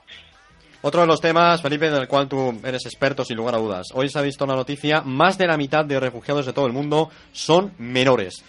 [0.80, 3.86] Otro de los temas, Felipe, del cual tú eres experto sin lugar a dudas.
[3.94, 6.72] Hoy se ha visto una noticia, más de la mitad de refugiados de todo el
[6.74, 8.42] mundo son menores.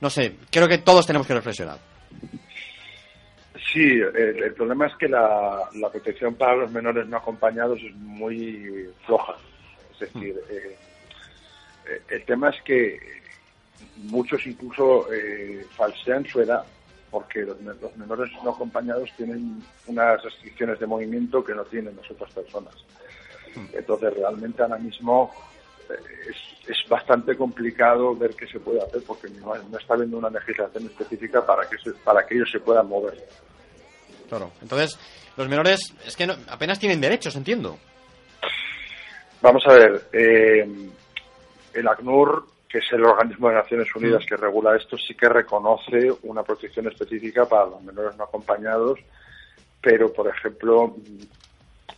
[0.00, 1.78] No sé, creo que todos tenemos que reflexionar.
[3.72, 7.94] Sí, el, el problema es que la, la protección para los menores no acompañados es
[7.96, 9.34] muy floja.
[9.92, 10.76] Es decir, eh,
[11.86, 12.98] eh, el tema es que
[13.96, 16.64] muchos incluso eh, falsean su edad,
[17.10, 22.10] porque los, los menores no acompañados tienen unas restricciones de movimiento que no tienen las
[22.10, 22.74] otras personas.
[23.72, 25.34] Entonces, realmente ahora mismo
[25.94, 30.30] es, es bastante complicado ver qué se puede hacer, porque no, no está habiendo una
[30.30, 33.14] legislación específica para que, se- para que ellos se puedan mover.
[34.28, 34.50] Claro.
[34.60, 34.98] Entonces,
[35.36, 37.78] los menores es que no- apenas tienen derechos, entiendo.
[39.40, 40.68] Vamos a ver, eh,
[41.74, 46.12] el ACNUR, que es el organismo de Naciones Unidas que regula esto, sí que reconoce
[46.24, 48.98] una protección específica para los menores no acompañados,
[49.80, 51.22] pero, por ejemplo, mm,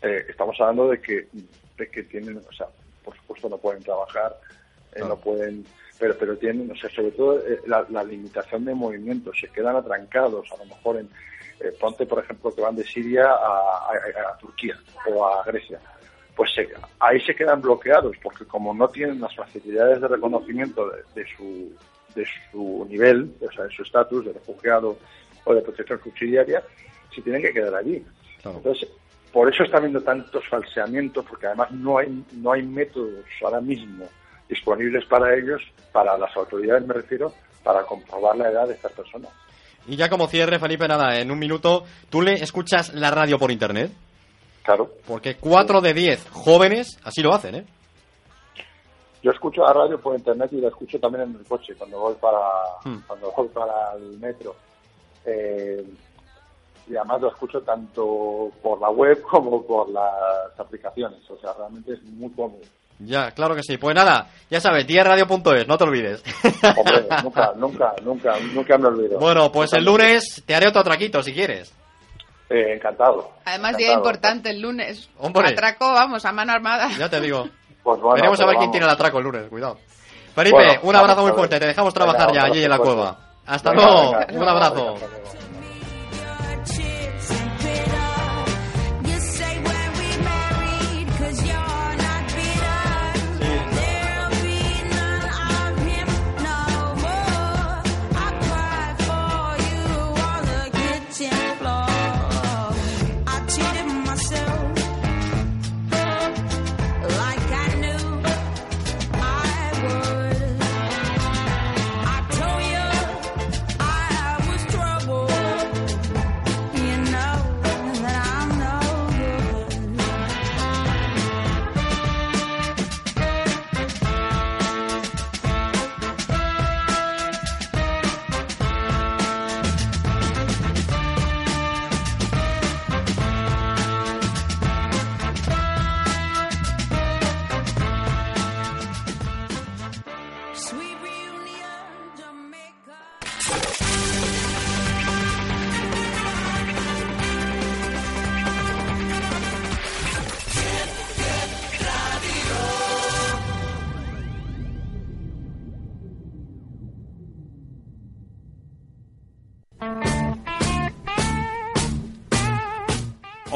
[0.03, 1.29] eh, estamos hablando de que,
[1.79, 2.67] de que tienen, o sea,
[3.11, 4.39] por supuesto no pueden trabajar,
[4.95, 5.65] eh, no pueden,
[5.99, 9.77] pero, pero tienen, o sea, sobre todo eh, la, la limitación de movimiento, se quedan
[9.77, 11.09] atrancados, a lo mejor en,
[11.61, 15.79] eh, ponte, por ejemplo, que van de Siria a, a- a Turquía o a Grecia
[16.37, 16.71] pues se-
[17.01, 21.73] ahí se quedan bloqueados porque como no tienen las facilidades de reconocimiento de, de su
[22.15, 24.97] de su nivel, o sea, de su estatus de refugiado
[25.45, 26.63] o de protección subsidiaria,
[27.15, 28.05] se tienen que quedar allí.
[28.43, 28.57] Claro.
[28.59, 28.89] Entonces,
[29.33, 34.07] por eso está habiendo tantos falseamientos, porque además no hay no hay métodos ahora mismo
[34.49, 35.63] disponibles para ellos,
[35.93, 39.31] para las autoridades me refiero, para comprobar la edad de estas personas.
[39.87, 43.51] Y ya como cierre, Felipe, nada, en un minuto, ¿tú le escuchas la radio por
[43.51, 43.91] internet?
[44.63, 44.91] Claro.
[45.07, 47.65] Porque 4 de 10 jóvenes así lo hacen, ¿eh?
[49.23, 52.15] Yo escucho la radio por internet y la escucho también en el coche cuando voy
[52.21, 52.39] para
[52.85, 53.03] Hmm.
[53.07, 54.57] cuando voy para el metro.
[55.27, 55.85] Eh,
[56.91, 61.19] y además lo escucho tanto por la web como por las aplicaciones.
[61.31, 62.61] O sea, realmente es muy cómodo.
[62.99, 63.79] Ya, claro que sí.
[63.79, 66.23] Pues nada, ya sabes, diarradio.es, no te olvides.
[66.77, 69.19] Hombre, nunca, nunca, nunca, nunca me olvido.
[69.19, 71.73] bueno, pues el lunes te haré otro atraquito si quieres.
[72.51, 73.31] Eh, encantado.
[73.45, 75.09] Además, día importante el lunes.
[75.19, 75.49] Hombre.
[75.49, 76.89] Atraco, vamos, a mano armada.
[76.99, 77.49] Ya te digo.
[77.83, 79.79] Pues bueno, Veremos a ver quién tiene el atraco el lunes, cuidado.
[80.35, 83.17] Felipe, Bueno, un abrazo muy fuerte, te dejamos Venga, trabajar ya allí en la cueva.
[83.47, 84.43] Hasta Venga, luego, venga.
[84.43, 84.95] un abrazo.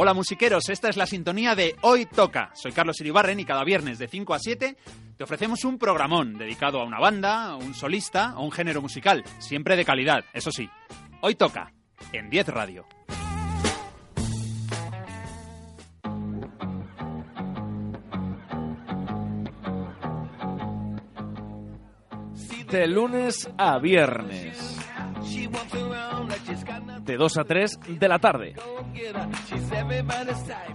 [0.05, 2.51] Hola musiqueros, esta es la sintonía de Hoy Toca.
[2.53, 4.77] Soy Carlos Iribarren y cada viernes de 5 a 7
[5.17, 9.77] te ofrecemos un programón dedicado a una banda, un solista o un género musical, siempre
[9.77, 10.69] de calidad, eso sí.
[11.23, 11.73] Hoy Toca,
[12.13, 12.87] en 10 Radio.
[22.71, 24.74] De lunes a viernes.
[27.01, 28.55] De 2 a 3 de la tarde.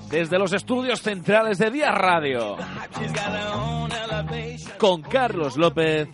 [0.10, 2.58] Desde los estudios centrales de Día Radio.
[4.78, 6.10] Con Carlos López.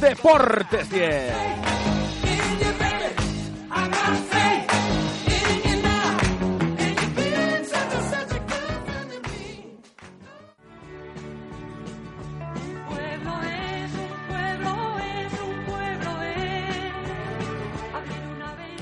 [0.00, 1.34] Deportes 10.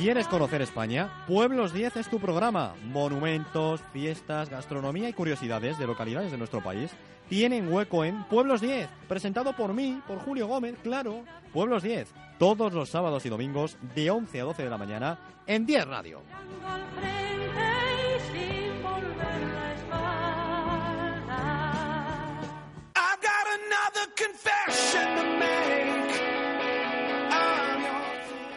[0.06, 1.24] ¿Quieres conocer España?
[1.26, 2.76] Pueblos 10 es tu programa.
[2.84, 6.92] Monumentos, fiestas, gastronomía y curiosidades de localidades de nuestro país
[7.28, 11.24] tienen hueco en Pueblos 10, presentado por mí, por Julio Gómez, claro.
[11.52, 15.66] Pueblos 10, todos los sábados y domingos de 11 a 12 de la mañana en
[15.66, 16.22] 10 Radio.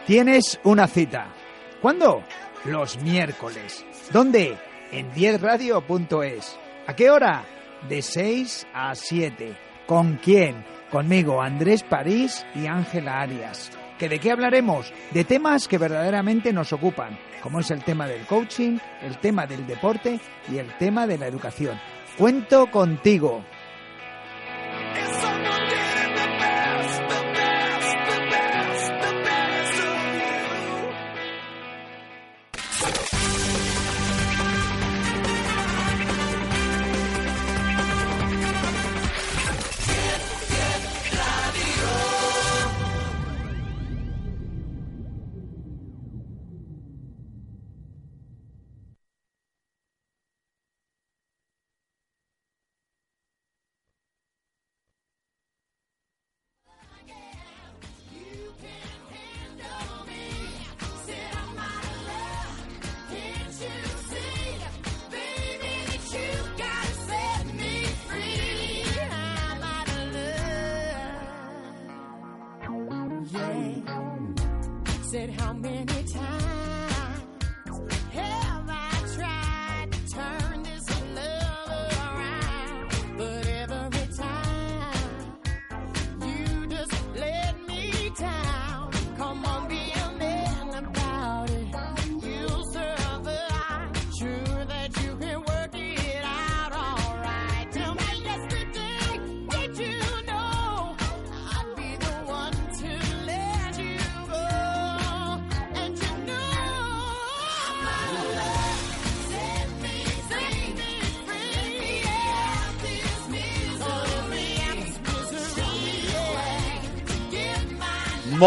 [0.06, 1.39] Tienes una cita.
[1.80, 2.22] ¿Cuándo?
[2.66, 3.86] Los miércoles.
[4.12, 4.58] ¿Dónde?
[4.92, 6.58] En 10radio.es.
[6.86, 7.44] ¿A qué hora?
[7.88, 9.56] De 6 a 7.
[9.86, 10.62] ¿Con quién?
[10.90, 13.70] Conmigo, Andrés París y Ángela Arias.
[13.98, 14.92] ¿Que ¿De qué hablaremos?
[15.12, 19.66] De temas que verdaderamente nos ocupan, como es el tema del coaching, el tema del
[19.66, 21.80] deporte y el tema de la educación.
[22.18, 23.42] Cuento contigo.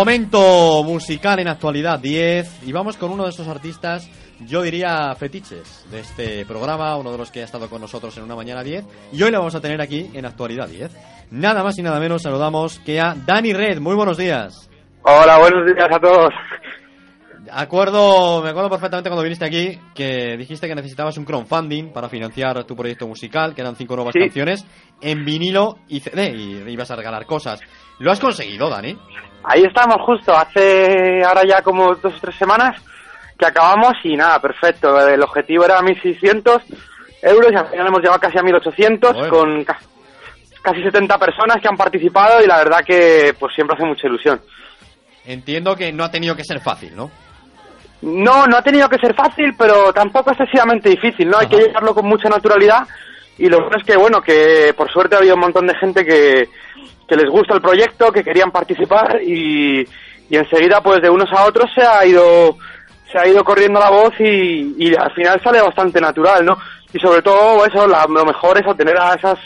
[0.04, 5.86] Momento musical en actualidad 10 y vamos con uno de esos artistas, yo diría fetiches
[5.92, 8.84] de este programa, uno de los que ha estado con nosotros en una mañana 10
[9.12, 10.90] y hoy lo vamos a tener aquí en actualidad 10.
[11.30, 14.68] Nada más y nada menos saludamos que a Dani Red, muy buenos días.
[15.04, 16.34] Hola, buenos días a todos.
[17.52, 22.64] Acuerdo, me acuerdo perfectamente cuando viniste aquí que dijiste que necesitabas un crowdfunding para financiar
[22.64, 24.22] tu proyecto musical, que eran cinco nuevas Sí.
[24.22, 24.66] canciones
[25.02, 27.60] en vinilo y CD y ibas a regalar cosas.
[28.00, 28.98] ¿Lo has conseguido, Dani?
[29.44, 32.82] Ahí estamos justo, hace ahora ya como dos o tres semanas
[33.38, 35.08] que acabamos y nada, perfecto.
[35.08, 36.62] El objetivo era 1.600
[37.24, 39.30] euros y al final hemos llegado casi a 1.800 Bueno.
[39.30, 39.80] con ca-
[40.62, 44.40] casi 70 personas que han participado y la verdad que pues siempre hace mucha ilusión.
[45.26, 47.10] Entiendo que no ha tenido que ser fácil, ¿no?
[48.02, 51.38] No, no ha tenido que ser fácil, pero tampoco excesivamente difícil, ¿no?
[51.38, 52.86] Hay que llevarlo con mucha naturalidad
[53.38, 56.06] y lo bueno es que, bueno, que por suerte ha habido un montón de gente
[56.06, 56.50] que,
[57.08, 59.80] que les gusta el proyecto, que querían participar y,
[60.30, 62.58] y enseguida, pues de unos a otros se ha ido
[63.12, 66.58] se ha ido corriendo la voz y, y al final sale bastante natural, ¿no?
[66.94, 69.38] Y sobre todo, eso, la- lo mejor es tener a esas,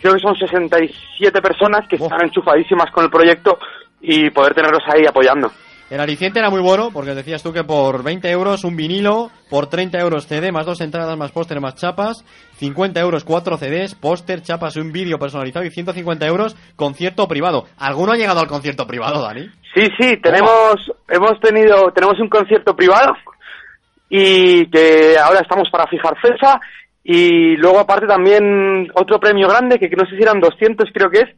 [0.00, 2.04] creo que son 67 personas que Oh.
[2.04, 3.58] están enchufadísimas con el proyecto
[4.00, 5.50] y poder tenerlos ahí apoyando.
[5.90, 9.68] El aliciente era muy bueno porque decías tú que por 20 euros un vinilo, por
[9.68, 14.42] 30 euros CD, más dos entradas, más póster, más chapas, 50 euros cuatro CDs, póster,
[14.42, 17.64] chapas, un vídeo personalizado y 150 euros concierto privado.
[17.78, 19.48] ¿Alguno ha llegado al concierto privado, Dani?
[19.74, 20.76] Sí, sí, tenemos,
[21.08, 23.14] hemos tenido, tenemos un concierto privado
[24.10, 26.60] y que ahora estamos para fijar fecha
[27.02, 31.20] y luego aparte también otro premio grande que no sé si eran 200 creo que
[31.20, 31.28] es,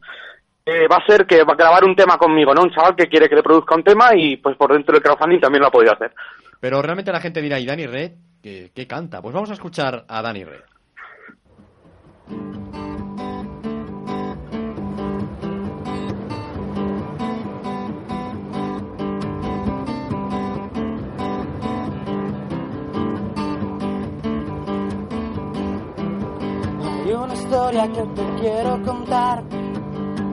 [0.65, 2.63] eh, va a ser que va a grabar un tema conmigo, ¿no?
[2.63, 5.39] Un chaval que quiere que le produzca un tema y pues por dentro del crowdfunding
[5.39, 6.13] también lo ha podido hacer.
[6.59, 8.11] Pero realmente la gente dirá, ¿y Dani Red?
[8.41, 9.21] ¿Qué, qué canta?
[9.21, 10.61] Pues vamos a escuchar a Dani Red.
[27.03, 29.60] Hay una historia que te quiero contar.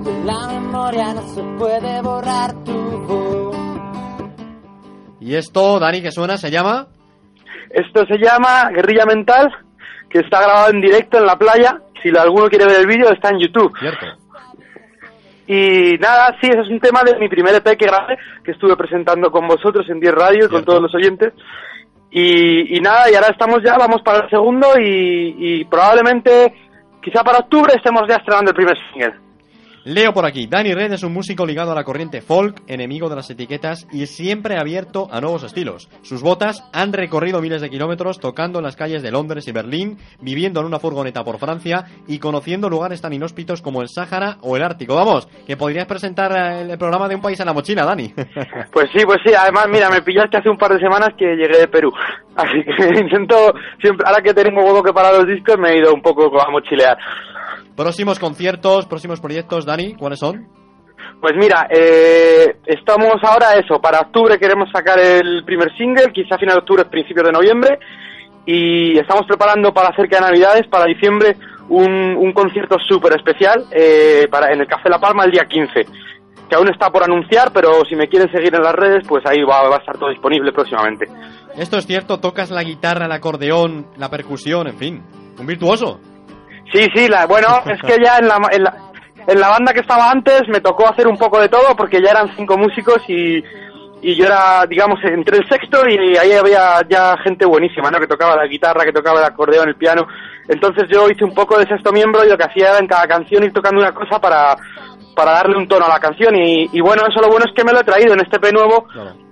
[0.08, 3.56] De la memoria no se puede borrar tu voz.
[5.20, 6.86] Y esto, Dani, que suena, se llama...
[7.68, 9.52] Esto se llama Guerrilla Mental,
[10.08, 11.82] que está grabado en directo en la playa.
[12.02, 13.76] Si alguno quiere ver el vídeo está en YouTube.
[13.78, 14.06] Cierto.
[15.46, 18.76] Y nada, sí, ese es un tema de mi primer EP que grabé, que estuve
[18.76, 21.34] presentando con vosotros en 10 Radio y con todos los oyentes.
[22.10, 26.54] Y, y nada, y ahora estamos ya, vamos para el segundo y, y probablemente,
[27.02, 29.27] quizá para octubre, estemos ya estrenando el primer single.
[29.84, 33.16] Leo por aquí, Dani Red es un músico ligado a la corriente folk, enemigo de
[33.16, 35.88] las etiquetas y siempre abierto a nuevos estilos.
[36.02, 39.98] Sus botas han recorrido miles de kilómetros tocando en las calles de Londres y Berlín,
[40.20, 44.56] viviendo en una furgoneta por Francia y conociendo lugares tan inhóspitos como el Sáhara o
[44.56, 44.94] el Ártico.
[44.94, 48.12] Vamos, que podrías presentar eh, el programa de un país en la mochila, Dani.
[48.72, 51.58] Pues sí, pues sí, además, mira, me pillaste hace un par de semanas que llegué
[51.58, 51.92] de Perú.
[52.36, 55.92] Así que intento, siempre, ahora que tengo huevo que para los discos, me he ido
[55.92, 56.96] un poco a mochilear.
[57.78, 60.48] Próximos conciertos, próximos proyectos, Dani, ¿cuáles son?
[61.20, 66.38] Pues mira, eh, estamos ahora eso, para octubre queremos sacar el primer single, quizá a
[66.38, 67.78] final de octubre, principios de noviembre,
[68.44, 71.36] y estamos preparando para cerca de Navidades, para diciembre,
[71.68, 75.86] un, un concierto súper especial eh, para, en el Café La Palma el día 15,
[76.48, 79.42] que aún está por anunciar, pero si me quieren seguir en las redes, pues ahí
[79.42, 81.06] va, va a estar todo disponible próximamente.
[81.56, 85.02] Esto es cierto, tocas la guitarra, el acordeón, la percusión, en fin,
[85.38, 86.00] un virtuoso.
[86.72, 88.74] Sí, sí, la, bueno, es que ya en la, en, la,
[89.26, 92.10] en la banda que estaba antes me tocó hacer un poco de todo porque ya
[92.10, 93.42] eran cinco músicos y,
[94.00, 97.98] y yo era, digamos, entre el sexto y ahí había ya gente buenísima, ¿no?
[97.98, 100.06] Que tocaba la guitarra, que tocaba el acordeón, el piano.
[100.48, 103.06] Entonces yo hice un poco de sexto miembro y lo que hacía era en cada
[103.06, 104.56] canción ir tocando una cosa para,
[105.14, 107.64] para darle un tono a la canción y, y bueno, eso lo bueno es que
[107.64, 108.86] me lo he traído en este P nuevo.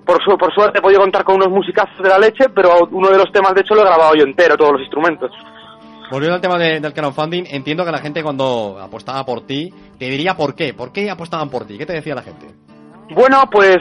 [0.05, 3.09] Por, su, por suerte he podido contar con unos musicazos de la leche, pero uno
[3.09, 5.33] de los temas de hecho lo he grabado yo entero, todos los instrumentos.
[6.11, 10.09] Volviendo al tema de- del crowdfunding, entiendo que la gente cuando apostaba por ti te
[10.09, 10.73] diría por qué.
[10.75, 11.77] ¿Por qué apostaban por ti?
[11.79, 12.47] ¿Qué te decía la gente?
[13.11, 13.79] Bueno, pues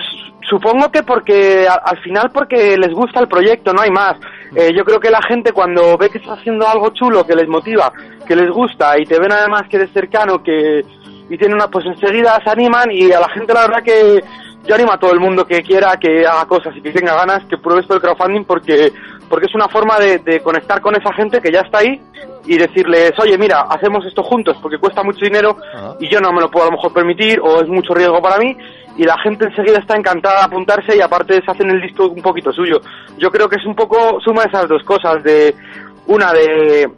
[0.50, 4.16] supongo que porque al final porque les gusta el proyecto, no hay más.
[4.56, 7.48] Eh, yo creo que la gente cuando ve que estás haciendo algo chulo, que les
[7.48, 7.92] motiva,
[8.28, 10.82] que les gusta y te ven además que eres cercano, que
[11.30, 14.24] y tienen una pues enseguida se animan y a la gente la verdad que
[14.66, 17.46] yo animo a todo el mundo que quiera que haga cosas y que tenga ganas
[17.46, 18.92] que pruebe esto del crowdfunding porque
[19.30, 22.00] porque es una forma de, de conectar con esa gente que ya está ahí
[22.46, 25.58] y decirles oye mira hacemos esto juntos porque cuesta mucho dinero
[26.00, 28.38] y yo no me lo puedo a lo mejor permitir o es mucho riesgo para
[28.38, 28.56] mí
[28.98, 32.22] y la gente enseguida está encantada de apuntarse y aparte se hacen el disco un
[32.22, 32.80] poquito suyo.
[33.18, 35.54] Yo creo que es un poco suma de esas dos cosas, de
[36.08, 36.90] una de,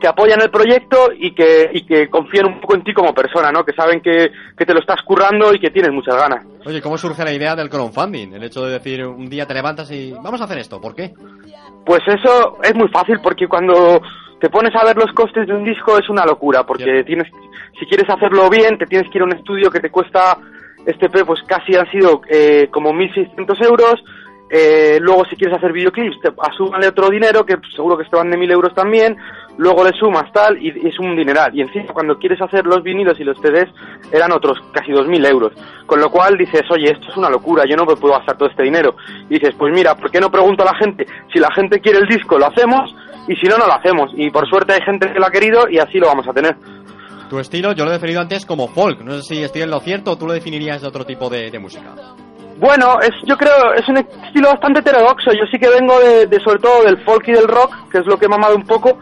[0.00, 3.50] que apoyan el proyecto y que, y que confían un poco en ti como persona,
[3.50, 3.64] ¿no?
[3.64, 6.44] Que saben que, que te lo estás currando y que tienes muchas ganas.
[6.64, 8.34] Oye, ¿cómo surge la idea del crowdfunding?
[8.34, 11.14] El hecho de decir, un día te levantas y vamos a hacer esto, ¿por qué?
[11.84, 14.00] Pues eso es muy fácil porque cuando
[14.40, 17.28] te pones a ver los costes de un disco es una locura porque tienes
[17.78, 20.36] si quieres hacerlo bien te tienes que ir a un estudio que te cuesta
[20.84, 23.94] este P pues casi han sido eh, como 1.600 euros
[24.48, 28.30] eh, luego si quieres hacer videoclips te asúmale otro dinero que seguro que te van
[28.30, 29.16] de 1.000 euros también
[29.56, 31.52] luego le sumas tal y, es un dineral.
[31.52, 33.68] Y encima cuando quieres hacer los vinilos y los CDs
[34.12, 35.52] eran otros casi 2.000 euros.
[35.86, 38.48] Con lo cual dices oye esto es una locura yo no me puedo gastar todo
[38.48, 38.94] este dinero
[39.28, 41.98] y dices pues mira ¿por qué no pregunto a la gente si la gente quiere
[41.98, 42.94] el disco lo hacemos
[43.26, 45.68] y si no no lo hacemos y por suerte hay gente que lo ha querido
[45.68, 46.56] y así lo vamos a tener.
[47.28, 49.00] Tu estilo yo lo he definido antes como folk.
[49.00, 51.58] No sé si estoy en lo cierto o tú lo definirías de otro tipo de
[51.58, 51.92] música.
[52.58, 55.30] Bueno, es, yo creo, es un estilo bastante heterodoxo.
[55.32, 58.06] Yo sí que vengo de, de sobre todo del folk y del rock, que es
[58.06, 58.98] lo que he mamado un poco,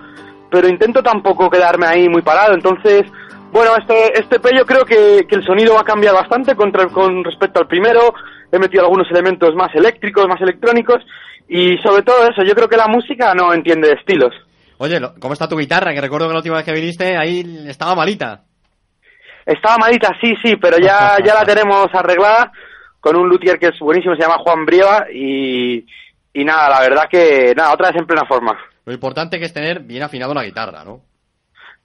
[0.51, 2.55] pero intento tampoco quedarme ahí muy parado.
[2.55, 3.05] Entonces,
[3.53, 6.87] bueno, este, este P yo creo que, que el sonido va a cambiar bastante contra,
[6.89, 8.13] con respecto al primero.
[8.51, 11.03] He metido algunos elementos más eléctricos, más electrónicos,
[11.49, 14.35] y sobre todo eso, yo creo que la música no entiende de estilos.
[14.79, 15.93] Oye, ¿cómo está tu guitarra?
[15.93, 18.43] Que recuerdo que la última vez que viniste ahí estaba malita.
[19.47, 22.51] Estaba malita, sí, sí, pero ya, ya la tenemos arreglada
[23.05, 25.85] con un luthier que es buenísimo, se llama Juan Brieva, y,
[26.33, 28.59] y nada, la verdad que, nada, otra vez en plena forma.
[28.87, 31.03] Lo importante que es tener bien afinado la guitarra, ¿no?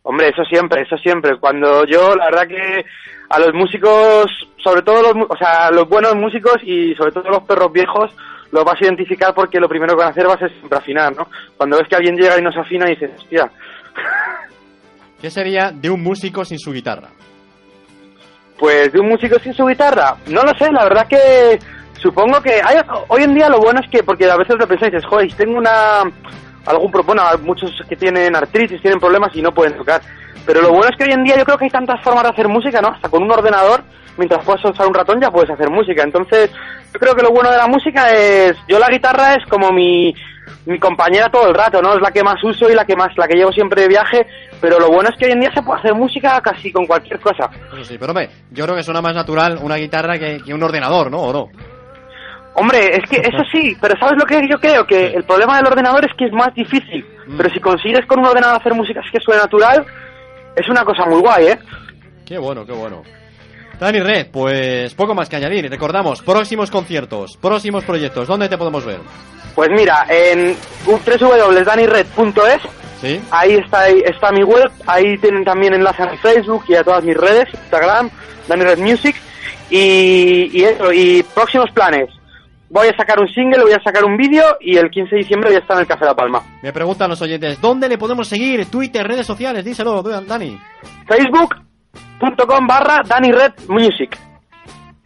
[0.04, 1.38] Hombre, eso siempre, eso siempre.
[1.38, 2.86] Cuando yo, la verdad que
[3.30, 4.32] a los músicos,
[4.64, 8.16] sobre todo los, o sea, los buenos músicos y sobre todo los perros viejos,
[8.54, 10.78] los vas a identificar porque lo primero que van a hacer va a ser siempre
[10.78, 11.28] afinar, ¿no?
[11.58, 13.52] Cuando ves que alguien llega y no se afina, dices, hostia,
[15.22, 17.10] ¿Qué sería de un músico sin su guitarra?
[18.60, 21.60] Pues de un músico sin su guitarra, no lo sé, la verdad que
[21.94, 24.92] supongo que hay, hoy en día lo bueno es que, porque a veces lo pensáis,
[24.92, 26.02] dices, joder, tengo una,
[26.66, 30.02] algún, bueno, muchos que tienen artritis, tienen problemas y no pueden tocar,
[30.46, 32.30] pero lo bueno es que hoy en día yo creo que hay tantas formas de
[32.30, 32.90] hacer música, ¿no?
[32.90, 33.82] Hasta con un ordenador,
[34.18, 36.52] mientras puedas usar un ratón ya puedes hacer música, entonces
[36.94, 40.14] yo creo que lo bueno de la música es, yo la guitarra es como mi,
[40.66, 41.96] mi compañera todo el rato, ¿no?
[41.96, 44.26] Es la que más uso y la que más, la que llevo siempre de viaje,
[44.62, 47.20] pero lo bueno es que hoy en día se puede hacer música casi con cualquier
[47.20, 47.50] cosa.
[47.74, 50.64] Eso sí, pero hombre, yo creo que suena más natural una guitarra que, que un
[50.64, 51.20] ordenador, ¿no?
[51.20, 51.50] ¿O no?
[52.56, 54.86] Hombre, es que eso sí, pero ¿sabes lo que yo creo?
[54.86, 57.06] Que el problema del ordenador es que es más difícil.
[57.28, 57.38] Mm.
[57.38, 59.86] Pero si consigues con un ordenador hacer música así que suene natural,
[60.56, 61.60] es una cosa muy guay, ¿eh?
[62.26, 63.02] Qué bueno, qué bueno.
[63.80, 65.70] Dani Red, pues poco más que añadir.
[65.70, 69.00] Recordamos, próximos conciertos, próximos proyectos, ¿dónde te podemos ver?
[69.56, 70.56] Pues mira, en
[70.86, 72.62] www.danired.es,
[73.02, 73.22] ¿Sí?
[73.32, 76.84] ahí está, ahí está mi web, ahí tienen también enlace a mi Facebook y a
[76.84, 78.10] todas mis redes, Instagram,
[78.48, 79.16] Dani Red Music,
[79.70, 82.10] y, y eso, y próximos planes.
[82.72, 85.50] Voy a sacar un single, voy a sacar un vídeo y el 15 de diciembre
[85.50, 86.44] voy a estar en el Café La Palma.
[86.62, 88.66] Me preguntan los oyentes, ¿dónde le podemos seguir?
[88.68, 90.60] Twitter, redes sociales, díselo, Dani.
[91.94, 94.18] Facebook.com barra Dani Red Music.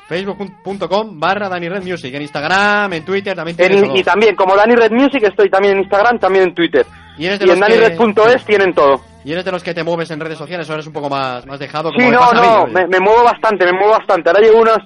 [0.07, 2.13] Facebook.com barra Dani Red Music.
[2.13, 5.75] En Instagram, en Twitter, también tienes En- y también, como Dani Red Music, estoy también
[5.75, 6.85] en Instagram, también en Twitter.
[7.17, 9.01] Y eres de Y en que- danired.es tienen todo.
[9.25, 11.45] ¿Y eres de los que te mueves en redes sociales o eres un poco más,
[11.45, 11.91] más dejado?
[11.93, 14.29] como Sí, no, pasa a mí, no, me, me muevo bastante, me muevo bastante.
[14.29, 14.79] Ahora llevo unos,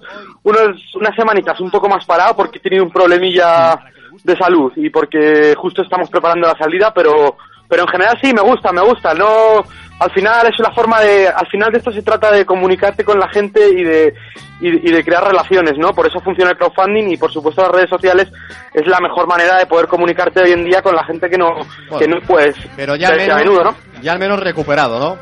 [0.43, 3.79] unos, unas semanitas un poco más parado porque he tenido un problemilla
[4.23, 7.35] de salud y porque justo estamos preparando la salida, pero,
[7.67, 9.13] pero en general sí, me gusta, me gusta.
[9.13, 9.63] No,
[9.99, 13.19] al final es una forma de, al final de esto se trata de comunicarte con
[13.19, 14.13] la gente y de,
[14.61, 15.93] y, y de crear relaciones, ¿no?
[15.93, 18.31] Por eso funciona el crowdfunding y por supuesto las redes sociales
[18.73, 21.55] es la mejor manera de poder comunicarte hoy en día con la gente que no,
[21.97, 23.75] que no puedes Pero ya al menos, a menudo, ¿no?
[24.01, 25.17] ya al menos recuperado, ¿no?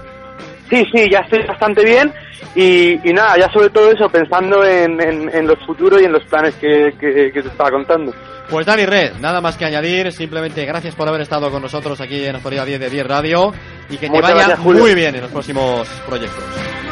[0.69, 2.11] Sí, sí, ya estoy bastante bien
[2.55, 6.11] y, y nada, ya sobre todo eso, pensando en, en, en los futuros y en
[6.11, 8.13] los planes que, que, que te estaba contando.
[8.49, 12.25] Pues Dani Red, nada más que añadir, simplemente gracias por haber estado con nosotros aquí
[12.25, 13.53] en Actualidad 10 de 10 Radio
[13.89, 16.43] y que te vaya gracias, muy bien en los próximos proyectos.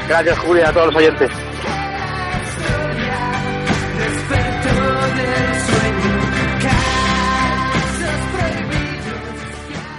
[0.08, 1.30] Gracias, Julia, a todos los oyentes.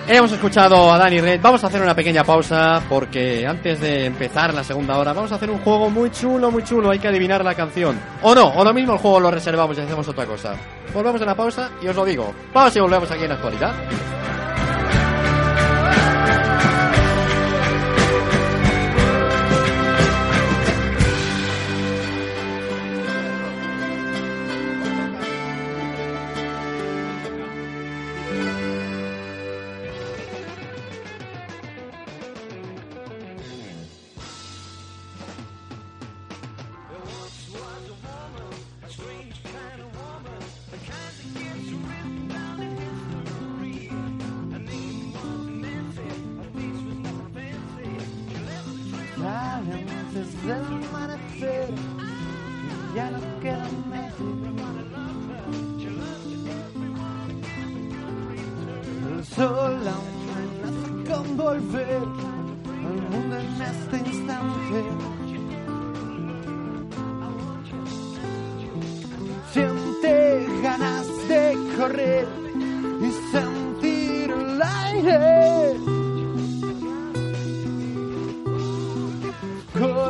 [0.06, 4.52] Hemos escuchado a Dani Red, vamos a hacer una pequeña pausa porque antes de empezar
[4.52, 7.42] la segunda hora vamos a hacer un juego muy chulo, muy chulo, hay que adivinar
[7.42, 7.98] la canción.
[8.20, 10.56] O no, o lo mismo el juego lo reservamos y hacemos otra cosa.
[10.92, 12.34] Volvemos a la pausa y os lo digo.
[12.52, 13.72] Vamos y volvemos aquí en Actualidad.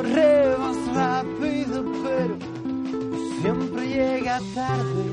[0.05, 2.37] Corre más rápido, pero
[3.41, 5.05] siempre llega tarde.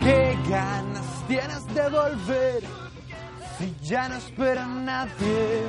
[0.00, 2.62] ¿Qué ganas tienes de volver
[3.58, 5.62] si ya no espera nadie?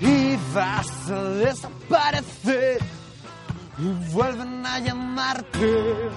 [0.00, 2.78] Y vas a desaparecer
[3.78, 6.10] y vuelven a llamarte.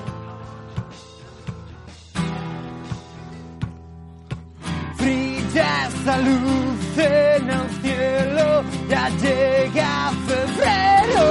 [6.04, 11.30] Esa luz en el cielo, ya llega febrero.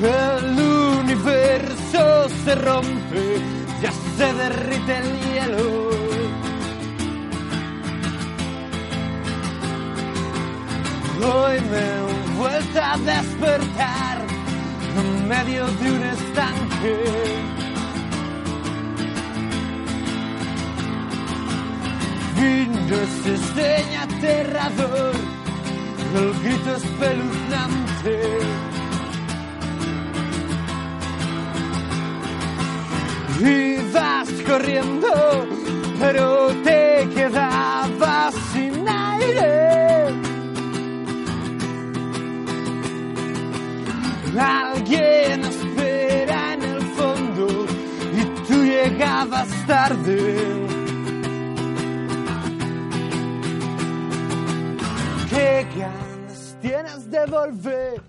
[0.00, 0.60] El
[1.00, 3.40] universo se rompe,
[3.82, 5.90] ya se derrite el hielo.
[11.26, 14.18] Hoy me he vuelto a despertar
[14.98, 17.53] en medio de un estanque.
[22.44, 25.14] Vino ese sueño aterrador,
[26.14, 28.14] el grito espeluznante.
[33.40, 35.46] Y vas corriendo,
[35.98, 40.08] pero te quedabas sin aire.
[44.38, 47.46] Alguien espera en el fondo
[48.18, 50.63] y tú llegabas tarde.
[55.44, 58.00] ¿Qué ganas tienes de volver?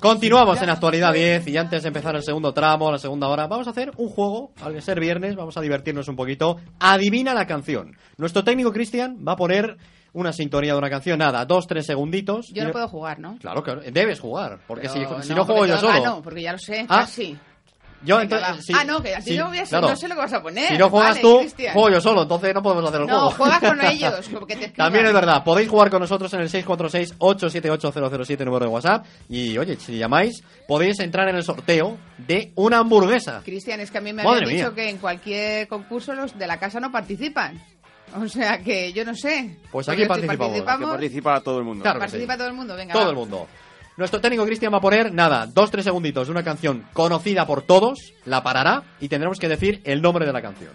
[0.00, 3.66] Continuamos en actualidad 10 y antes de empezar el segundo tramo, la segunda hora, vamos
[3.66, 6.56] a hacer un juego, al ser viernes, vamos a divertirnos un poquito.
[6.80, 7.94] Adivina la canción.
[8.16, 9.76] Nuestro técnico Cristian va a poner
[10.14, 12.48] una sintonía de una canción, nada, dos, tres segunditos.
[12.48, 13.36] Yo no puedo jugar, ¿no?
[13.38, 15.92] Claro, claro, debes jugar, porque si, Pero si no, juego yo solo.
[16.00, 17.36] gano, porque ya lo sé, Ah, casi.
[18.04, 19.88] Yo Venga, entonces, sí, ah, no, que así sí, no voy a claro.
[19.88, 20.68] no sé lo que vas a poner.
[20.68, 21.72] Si no juegas Vale, tú, Cristian.
[21.72, 23.30] juego yo solo, entonces no podemos hacer el No, juego.
[23.30, 28.44] juegas con ellos, porque te También es verdad, podéis jugar con nosotros en el 646-878-007
[28.44, 29.06] número de WhatsApp.
[29.28, 33.42] Y oye, si llamáis, podéis entrar en el sorteo de una hamburguesa.
[33.44, 34.74] Cristian, es que a mí me habían dicho mía.
[34.74, 37.60] que en cualquier concurso los de la casa no participan.
[38.16, 39.56] O sea que yo no sé.
[39.72, 40.46] Pues aquí participamos.
[40.46, 41.82] participamos, participa todo el mundo.
[41.82, 42.10] Claro que sí.
[42.12, 42.92] participa todo el mundo, venga.
[42.92, 43.10] Todo va.
[43.10, 43.48] el mundo.
[43.96, 47.62] Nuestro técnico Cristian va a poner, nada, dos, tres segunditos de una canción conocida por
[47.62, 50.72] todos, la parará y tendremos que decir el nombre de la canción.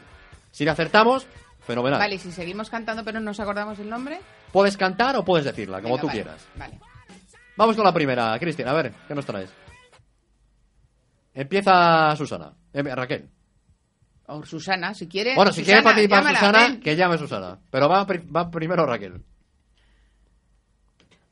[0.52, 1.28] Si la acertamos,
[1.60, 2.00] fenomenal.
[2.00, 4.20] Vale, y si seguimos cantando pero no nos acordamos del nombre.
[4.54, 6.48] Puedes cantar o puedes decirla, como Venga, tú vale, quieras.
[6.56, 6.80] Vale.
[7.58, 9.52] Vamos con la primera, Cristian, a ver, ¿qué nos traes?
[11.34, 13.30] Empieza Susana, Eh, Raquel.
[14.28, 15.36] O Susana, si quiere.
[15.36, 16.80] Bueno, si quiere Susana, participar llámala, Susana, ven.
[16.82, 17.60] que llame Susana.
[17.70, 18.06] Pero va
[18.50, 19.22] primero Raquel.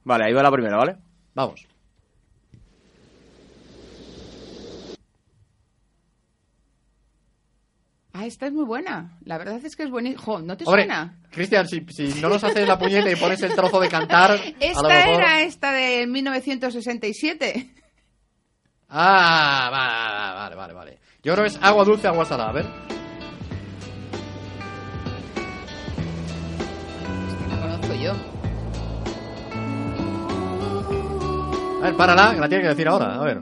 [0.04, 0.98] Vale, ahí va la primera, ¿vale?
[1.36, 1.66] Vamos.
[8.20, 9.16] Ah, esta es muy buena.
[9.26, 10.24] La verdad es que es buenísima.
[10.24, 11.20] Jo, ¿no te Hombre, suena?
[11.30, 14.36] Cristian, si, si no nos haces la puñeta y pones el trozo de cantar, a
[14.38, 15.14] lo Esta mejor...
[15.22, 17.70] era esta de 1967.
[18.90, 21.00] Ah, vale, vale, vale, vale.
[21.22, 22.66] Yo creo que es agua dulce, agua salada, a ver.
[27.50, 28.14] La conozco yo.
[31.82, 33.42] A ver, párala, que la tiene que decir ahora, a ver.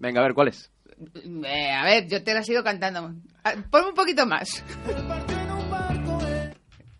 [0.00, 0.68] Venga, a ver, ¿cuál es?
[1.44, 3.14] Eh, a ver, yo te la sigo cantando.
[3.44, 4.62] Ah, Ponme un poquito más.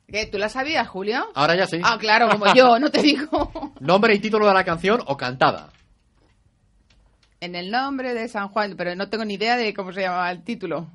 [0.08, 0.26] ¿Qué?
[0.26, 1.24] ¿Tú la sabías, Julio?
[1.34, 1.80] Ahora ya sí.
[1.84, 3.74] Ah, claro, como yo, no te digo.
[3.80, 5.70] Nombre y título de la canción o cantada.
[7.40, 10.30] En el nombre de San Juan, pero no tengo ni idea de cómo se llamaba
[10.30, 10.88] el título.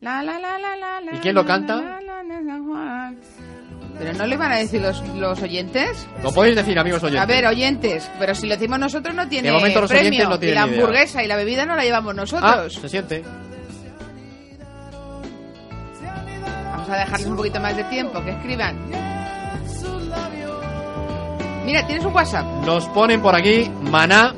[0.00, 1.76] La, la, la, la, la, ¿Y quién lo canta?
[1.76, 3.20] la, la, la, San Juan.
[4.00, 6.06] ¿Pero no le van a decir los, los oyentes?
[6.22, 7.22] Lo podéis decir, amigos oyentes.
[7.22, 10.08] A ver, oyentes, pero si lo decimos nosotros no tiene De momento los premio.
[10.08, 10.80] oyentes no y tienen la ni idea.
[10.80, 12.72] hamburguesa y la bebida no la llevamos Ah, nosotros.
[12.74, 13.22] se siente.
[16.72, 18.76] Vamos a dejarles un poquito más de tiempo, que escriban.
[21.64, 22.44] Mira, tienes un WhatsApp.
[22.64, 24.34] Nos ponen por aquí Maná,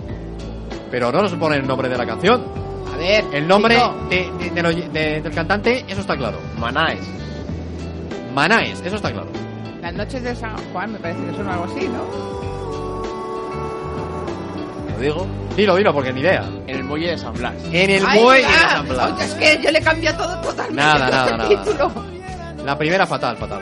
[0.91, 2.45] pero no nos ponen el nombre de la canción.
[2.93, 3.25] A ver.
[3.33, 6.39] El nombre chico, de- de- del oy- de- del cantante, eso está claro.
[6.59, 7.01] Manáes.
[8.35, 9.29] Manáes, eso está claro.
[9.83, 12.05] Las noches de San Juan me parece que son algo así, ¿no?
[14.93, 15.27] Lo digo.
[15.57, 16.45] Dilo, dilo, porque ni idea.
[16.67, 17.55] En el muelle de San Blas.
[17.73, 18.53] En el Ay, muelle de.
[18.55, 19.13] San Blas.
[19.13, 20.83] Oye, Es que yo le cambio todo totalmente.
[20.83, 21.49] Nada, nada, el nada.
[21.65, 21.93] título.
[22.65, 23.61] La primera fatal, fatal.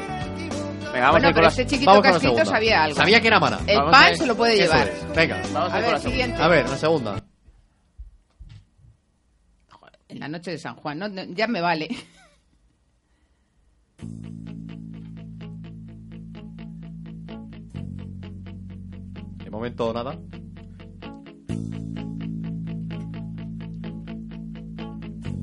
[0.92, 1.48] Venga, vamos Bueno, a ir con pero la...
[1.48, 2.56] ese chiquito Vamos que con ha la escrito segunda.
[2.56, 2.96] sabía algo.
[2.96, 3.58] Sabía que era mana.
[3.66, 4.88] El Vamos pan se lo puede llevar.
[4.88, 5.14] es.
[5.16, 5.42] Venga.
[5.52, 6.42] Vamos a A ir con ver, la siguiente.
[6.42, 7.16] A ver, la segunda.
[10.08, 11.08] En la noche de San Juan, ¿no?
[11.08, 11.88] No, Ya me vale.
[19.50, 20.16] De momento nada.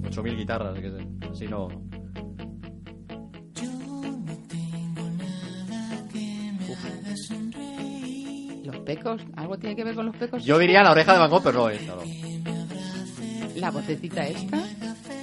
[0.07, 1.07] Ocho mil guitarras, que sé.
[1.29, 1.67] Así no.
[8.63, 10.41] Los pecos, ¿algo tiene que ver con los pecos?
[10.45, 12.01] Yo diría la oreja de Van Gogh, pero no esta, no.
[13.55, 14.63] La vocecita esta.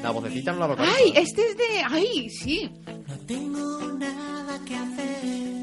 [0.02, 0.92] La vocecita no la recuerdo.
[0.94, 1.14] ¡Ay!
[1.16, 1.64] Este es de.
[1.88, 2.28] ¡Ay!
[2.28, 2.70] Sí.
[3.08, 5.53] No tengo nada que hacer.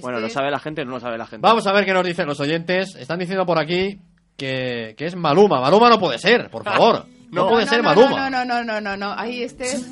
[0.00, 1.46] Bueno, ¿lo sabe la gente o no lo sabe la gente?
[1.46, 2.94] Vamos a ver qué nos dicen los oyentes.
[2.96, 4.00] Están diciendo por aquí
[4.36, 5.60] que, que es Maluma.
[5.60, 7.06] Maluma no puede ser, por favor.
[7.30, 8.30] No, puede ser no, Maluma.
[8.30, 9.14] No, no, no, no, no, no.
[9.18, 9.64] Ahí este.
[9.64, 9.86] es-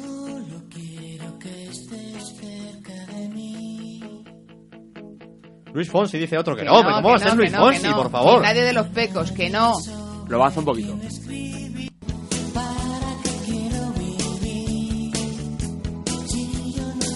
[5.72, 6.74] Luis Fonsi dice otro que, que no.
[6.74, 7.96] Hombre, ¿cómo va a ser no, Luis no, Fonsi, no.
[7.96, 8.40] por favor?
[8.40, 9.74] Que nadie de los pecos, que no.
[10.28, 10.96] Lo avanza un poquito.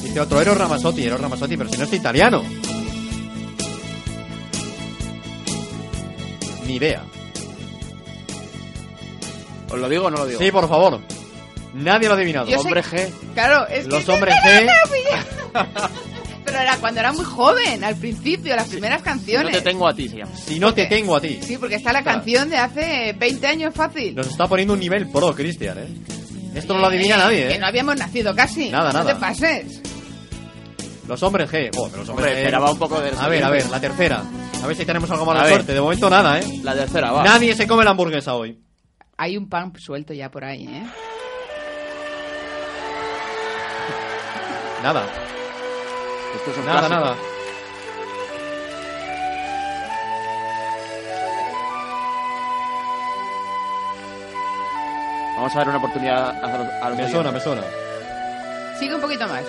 [0.02, 2.42] Dice otro Eros Ramazzotti, Eros Ramazzotti, pero si no es italiano.
[6.66, 7.02] Ni idea.
[9.70, 10.38] ¿Os lo digo o no lo digo?
[10.40, 11.00] Sí, por favor.
[11.74, 12.46] Nadie lo ha adivinado.
[12.46, 13.10] Yo sé- Hombre G.
[13.34, 13.90] Claro, es que.
[13.90, 14.68] Los hombres G.
[16.44, 19.52] Pero era cuando era muy joven, al principio, las primeras No canciones.
[19.52, 20.30] te tengo a ti, se llama.
[20.36, 21.40] Si no te tengo a ti.
[21.42, 22.18] Sí, porque está la Claro.
[22.18, 24.14] canción de hace 20 años fácil.
[24.14, 25.88] Nos está poniendo un nivel pro, Cristian, ¿eh?
[26.54, 27.58] Esto no lo adivina Eh, nadie, Que ¿eh?
[27.58, 28.70] no habíamos nacido casi.
[28.70, 29.14] Nada, no nada.
[29.14, 29.80] te pases.
[31.08, 31.70] Los hombres G.
[31.76, 32.36] Oh, pero los hombres Hombre, G.
[32.44, 33.10] esperaba un poco de...
[33.18, 34.22] A ver, a ver, la tercera.
[34.64, 35.52] A ver si tenemos algo más A de ver.
[35.56, 35.74] suerte.
[35.74, 36.60] De momento nada, ¿eh?
[36.62, 37.22] La tercera, va.
[37.22, 38.58] Nadie se come la hamburguesa hoy.
[39.18, 40.86] Hay un pan suelto ya por ahí, ¿eh?
[44.82, 45.04] Nada,
[46.36, 47.00] Esto es un nada, clásico.
[47.00, 47.16] nada.
[55.36, 57.62] Vamos a dar una oportunidad a los, a los Me suena, me suena.
[58.78, 59.44] Sigue un poquito más.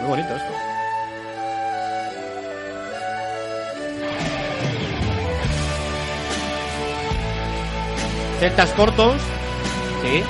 [0.00, 0.52] Muy bonito esto.
[8.40, 9.14] Celtas cortos,
[10.02, 10.22] Sí.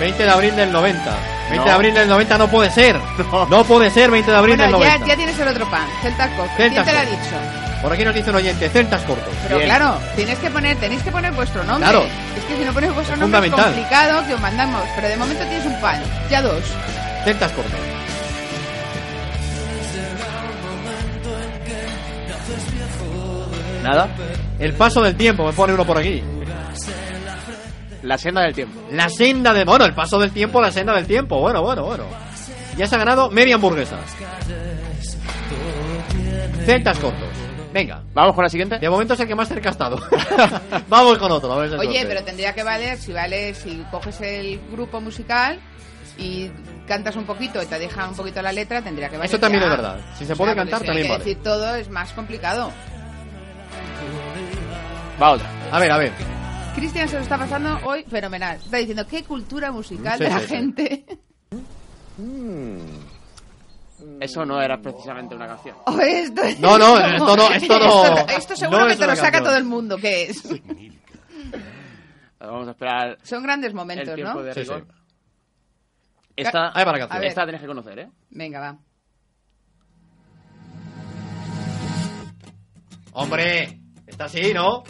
[0.00, 1.10] 20 de abril del 90.
[1.50, 1.64] 20 No.
[1.64, 2.98] de abril del 90 no puede ser.
[3.32, 3.46] No.
[3.46, 5.06] No puede ser 20 de abril Bueno, del ya, 90.
[5.06, 5.86] ya tienes el otro pan.
[6.02, 6.54] Celtas cortos.
[6.56, 7.36] ¿Quién Celtas te lo ha dicho?
[7.82, 9.32] Por aquí nos dice un oyente, celtas cortos.
[9.44, 9.68] Pero Bien.
[9.70, 11.88] claro, tienes que poner, tenéis que poner vuestro nombre.
[11.88, 12.04] Claro.
[12.36, 14.82] Es que si no ponéis vuestro Es nombre es complicado que os mandamos.
[14.96, 16.02] Pero de momento tienes un pan.
[16.30, 16.62] Ya dos.
[17.24, 17.72] Celtas cortos.
[23.82, 24.08] Nada.
[24.60, 26.22] El paso del tiempo, me pone uno por aquí.
[28.02, 28.80] La senda del tiempo.
[28.92, 29.64] La senda de...
[29.64, 31.40] Bueno, el paso del tiempo, la senda del tiempo.
[31.40, 32.04] Bueno, bueno, bueno.
[32.76, 33.98] Ya se ha ganado media hamburguesa.
[36.64, 37.28] Celtas cortos.
[37.72, 38.02] Venga.
[38.14, 38.78] Vamos con la siguiente.
[38.78, 39.98] De momento es el que más cerca ha estado.
[40.88, 41.52] Vamos con otro.
[41.52, 42.08] A ver si hay Oye, suerte.
[42.08, 45.58] pero tendría que valer, si vale, si coges el grupo musical
[46.18, 46.50] y
[46.86, 49.30] cantas un poquito y te deja un poquito la letra, tendría que valer.
[49.30, 49.70] Eso también ya.
[49.70, 50.00] es verdad.
[50.18, 51.24] Si se puede cantar, si también vale.
[51.24, 52.72] decir todo es más complicado.
[55.20, 55.48] Va otra.
[55.70, 56.12] A ver, a ver.
[56.74, 58.56] Cristian se lo está pasando hoy fenomenal.
[58.56, 61.04] Está diciendo qué cultura musical Sí, de la sí, gente.
[64.20, 65.76] Eso no era precisamente una canción.
[65.86, 68.98] O esto es- No, no, esto no- esto no- Esto, esto seguro no que es
[68.98, 69.44] te lo saca canción.
[69.44, 69.96] todo el mundo.
[69.98, 70.42] ¿Qué es?
[72.38, 74.42] Vamos a esperar Son grandes el momentos, tiempo ¿no?
[74.42, 74.86] de Sí, rigor.
[74.88, 74.94] sí.
[76.36, 77.16] Esta, Hay para canción.
[77.16, 77.28] A ver.
[77.28, 78.08] esta tenés que conocer, ¿eh?
[78.30, 78.78] Venga, va.
[83.12, 84.82] Hombre, está así, ¿no?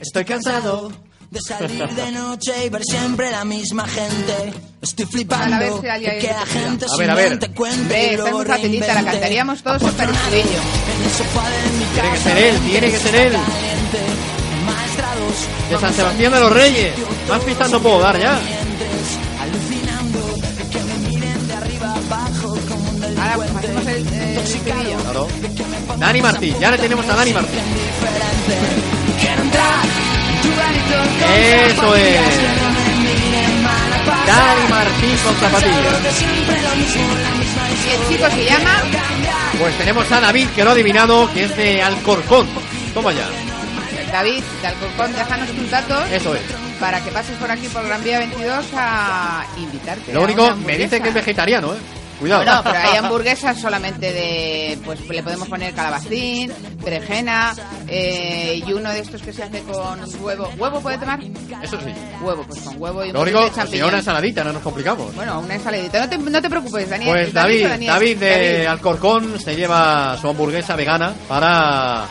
[0.00, 0.90] Estoy cansado
[1.30, 4.52] de salir de noche y ver siempre la misma gente.
[4.80, 5.80] Estoy flipando A ver si
[6.26, 7.28] que la gente A ver, a ver.
[7.28, 12.18] simplemente cuente esta es luego muy facilita, la cantaríamos todos el de mi Tiene que
[12.18, 13.32] ser él, tiene que ser él.
[15.70, 16.94] De San Sebastián de los Reyes.
[17.28, 18.40] Más pistas no puedo dar ya.
[23.18, 24.98] Ahora pues, hacemos el, eh, el estribillo.
[25.02, 25.28] Claro.
[25.98, 27.60] Dani Martín, ya le tenemos a Dani Martín.
[30.94, 32.80] A pasar.
[34.26, 36.14] Dani Martín con zapatillas.
[37.86, 38.82] Y el chico se llama
[39.58, 42.46] Pues tenemos a David, que lo ha adivinado, que es de Alcorcón.
[42.94, 43.26] Toma ya.
[44.12, 45.12] David de Alcorcón.
[45.14, 46.42] Déjanos tus datos Eso es.
[46.80, 50.12] para que pases por aquí por Gran Vía 22 a invitarte.
[50.12, 51.78] Lo único, me dicen que es vegetariano, ¿eh?
[52.20, 52.44] Cuidado.
[52.44, 54.78] No, pero hay hamburguesas solamente de.
[54.84, 56.52] Pues le podemos poner calabacín,
[56.84, 57.54] berenjena
[57.88, 60.52] eh, y uno de estos que se hace con huevo.
[60.58, 61.18] ¿Huevo puede tomar?
[61.62, 61.92] Eso sí.
[62.22, 63.88] Huevo, pues con huevo y un Lo único, poquito de si champiñón.
[63.88, 65.14] una ensaladita, no nos complicamos.
[65.14, 66.00] Bueno, una ensaladita.
[66.00, 67.10] No te, no te preocupes, Daniel.
[67.10, 72.06] Pues David, David de Alcorcón se lleva su hamburguesa vegana para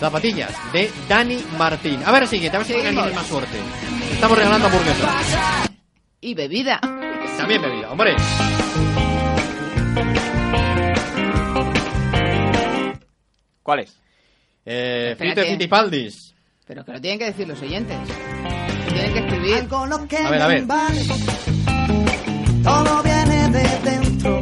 [0.00, 2.02] zapatillas de Dani Martín.
[2.04, 3.56] A ver, siguiente, a ver si alguien tiene más suerte.
[4.12, 5.10] Estamos regalando hamburguesas.
[6.22, 6.80] Y bebida.
[7.36, 8.14] También bebida, hombre.
[13.62, 13.96] ¿Cuál es?
[14.64, 15.40] Eh, Espérate.
[15.42, 16.34] Fito Fitipaldis.
[16.66, 17.96] Pero que lo tienen que decir los oyentes.
[18.86, 19.68] Que tienen que escribir.
[20.26, 20.66] A ver, a ver.
[22.62, 24.40] Todo viene de dentro.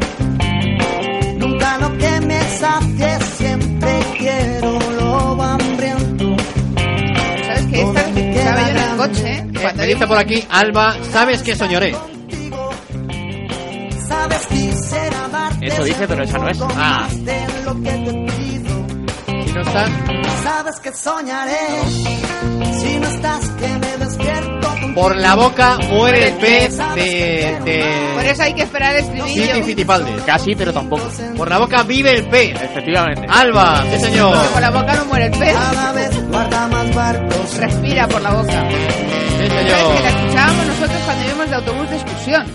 [1.38, 6.36] Nunca lo que me sacie, siempre quiero lo hambriento.
[7.46, 9.36] ¿Sabes que esta que estaba yo en el coche?
[9.38, 11.94] Eh, me dice por aquí, Alba, ¿sabes qué soñaré?
[14.10, 16.58] Sabes, quisiera darte Eso dice, pero esa no es.
[16.76, 17.22] Ah, si
[19.52, 19.90] no estás...
[20.42, 21.58] Sabes que soñaré.
[22.80, 24.68] Si no estás, que me despierto.
[24.96, 27.54] Por la boca muere el pez de...
[27.56, 28.30] Por de...
[28.30, 29.54] eso hay que esperar el estribillo.
[29.54, 30.22] Fiti Fitipaldis.
[30.22, 31.08] Casi, pero tampoco.
[31.36, 32.60] Por la boca vive el pez.
[32.60, 33.26] Efectivamente.
[33.28, 34.34] Alba, sí señor.
[34.34, 35.54] Porque por la boca no muere el pez.
[35.54, 37.56] Cada vez guarda más barcos.
[37.58, 38.68] Respira por la boca.
[38.70, 40.06] Sí ¿Sabes que la señor.
[40.06, 42.46] escuchábamos nosotros cuando íbamos de autobús de excursión?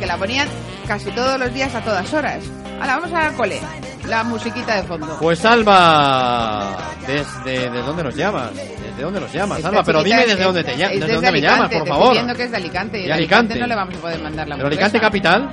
[0.00, 0.48] Que la ponían
[0.90, 2.42] casi todos los días a todas horas.
[2.80, 3.60] Ahora vamos a la cole.
[4.08, 5.16] La musiquita de fondo.
[5.20, 6.76] Pues Alba,
[7.06, 8.50] ¿desde de dónde nos llamas?
[8.56, 9.84] ¿Desde dónde nos llamas, Esta Alba?
[9.84, 12.16] Pero dime es- desde dónde te llamas, desde desde dónde me llamas, por te favor.
[12.16, 12.98] Estoy que es de Alicante.
[12.98, 13.52] Y ¿De de Alicante?
[13.52, 13.60] Alicante?
[13.60, 15.48] no le vamos a poder mandar la ¿Pero Alicante capital?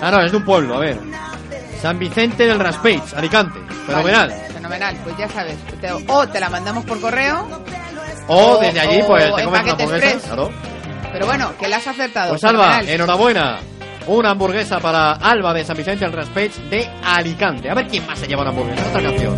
[0.00, 0.98] Ah, no, es de un pueblo, a ver.
[1.82, 3.60] San Vicente del Raspeix, Alicante.
[3.86, 4.30] Fenomenal.
[4.30, 5.56] Vale, fenomenal, pues ya sabes.
[6.08, 7.46] O te la mandamos por correo,
[8.28, 9.98] O O- desde allí, pues te comes una.
[10.00, 10.50] Claro.
[11.12, 12.30] pero bueno, que la has acertado.
[12.30, 12.88] Pues Alba, fenomenal.
[12.94, 13.58] enhorabuena.
[14.06, 17.70] Una hamburguesa para Alba de San Vicente del Raspeix de Alicante.
[17.70, 18.88] A ver quién más se lleva una hamburguesa.
[18.88, 19.36] Otra canción.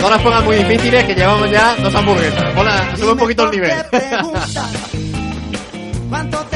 [0.00, 2.54] No las pongas muy difíciles, que llevamos ya dos hamburguesas.
[2.54, 3.72] Ponla, sube un poquito el nivel.
[6.08, 6.55] ¿Cuánto te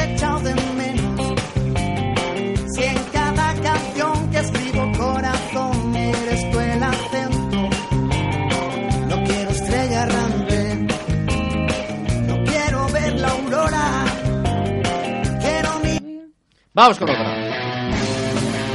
[16.73, 17.25] Vamos con otra.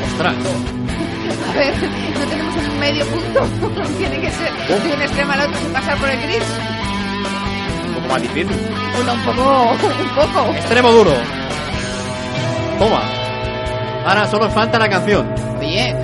[0.07, 0.35] Ostras.
[1.49, 1.75] A ver,
[2.21, 3.41] no tenemos un medio punto.
[3.99, 6.43] Tiene que ser de un extremo al otro sin pasar por el gris.
[7.89, 8.57] Un poco más difícil.
[8.97, 10.55] Bueno, un poco, un poco.
[10.57, 11.13] Extremo duro.
[12.79, 13.01] Toma.
[14.07, 15.35] Ahora solo falta la canción.
[15.59, 15.95] Oye,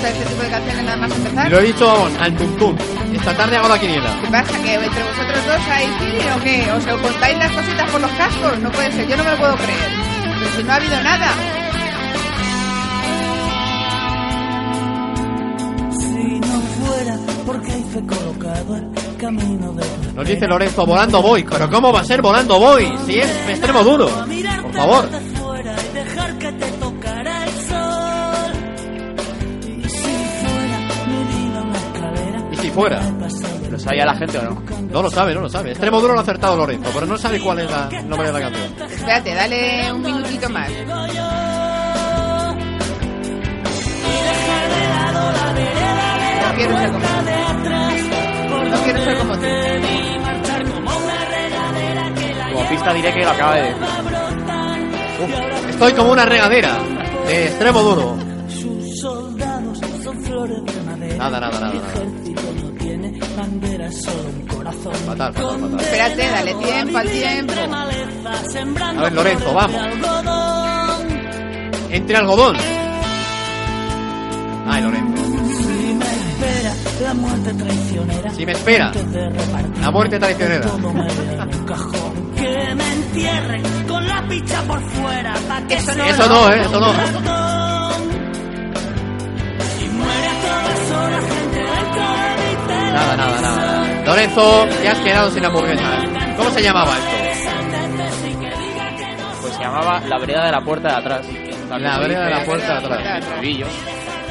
[0.00, 1.46] te dedicas a escuchar este tipo de canciones nada más empezar?
[1.46, 2.78] Y lo he dicho, vamos, al tuntún.
[3.12, 4.20] Esta tarde hago la quiniela.
[4.22, 4.62] ¿Qué pasa?
[4.62, 6.72] ¿Que entre vosotros dos hay feeling o qué?
[6.72, 8.58] ¿O se os contáis las cositas por los cascos?
[8.60, 9.90] No puede ser, yo no me lo puedo creer.
[10.38, 11.28] Pero si no ha habido nada.
[15.98, 19.84] Si no fuera porque hay fe colocado el camino de
[20.14, 21.44] Nos dice Lorenzo, volando voy.
[21.44, 22.88] Pero ¿cómo va a ser volando voy?
[23.06, 24.08] Si es extremo duro.
[24.62, 25.08] Por favor.
[32.78, 33.00] Fuera?
[33.70, 34.62] ¿Lo sabía la gente o no?
[34.92, 35.70] No lo sabe, no lo sabe.
[35.70, 38.32] Extremo duro lo ha acertado Lorenzo, pero no sabe cuál es la- el nombre de
[38.32, 38.90] la canción.
[38.90, 40.70] Espérate, dale un minutito más.
[45.18, 48.70] No quiero ser como tú.
[48.70, 49.46] No quiero ser como tú.
[52.54, 53.82] Como pista diré que lo acaba de decir.
[55.70, 56.76] Estoy como una regadera
[57.26, 58.16] de extremo duro.
[61.18, 61.72] Nada, nada, nada.
[63.36, 64.94] Bandera, es solo un corazón.
[65.06, 65.80] Fatal, fatal, fatal.
[65.80, 67.52] Espérate, dale tiempo al tiempo.
[67.52, 69.76] A ver, Lorenzo, vamos.
[71.90, 72.56] Entre algodón.
[74.66, 75.22] Ay, Lorenzo.
[75.56, 78.30] Si me espera la muerte traicionera.
[78.30, 80.66] Si me espera antes de repartir la muerte traicionera.
[80.66, 82.32] todo me vea en un cajón.
[82.36, 85.34] Que me entierren con la picha por fuera.
[85.48, 87.47] Pa que Eso no, Eso no, eh, eso no.
[92.92, 94.04] Nada, nada, nada.
[94.04, 96.02] Lorenzo, te has quedado sin hamburguesa.
[96.36, 97.16] ¿Cómo se llamaba esto?
[99.42, 101.26] Pues se llamaba La vereda de la puerta de atrás.
[101.68, 103.24] La vereda de la puerta de atrás.
[103.24, 103.66] Estribillo.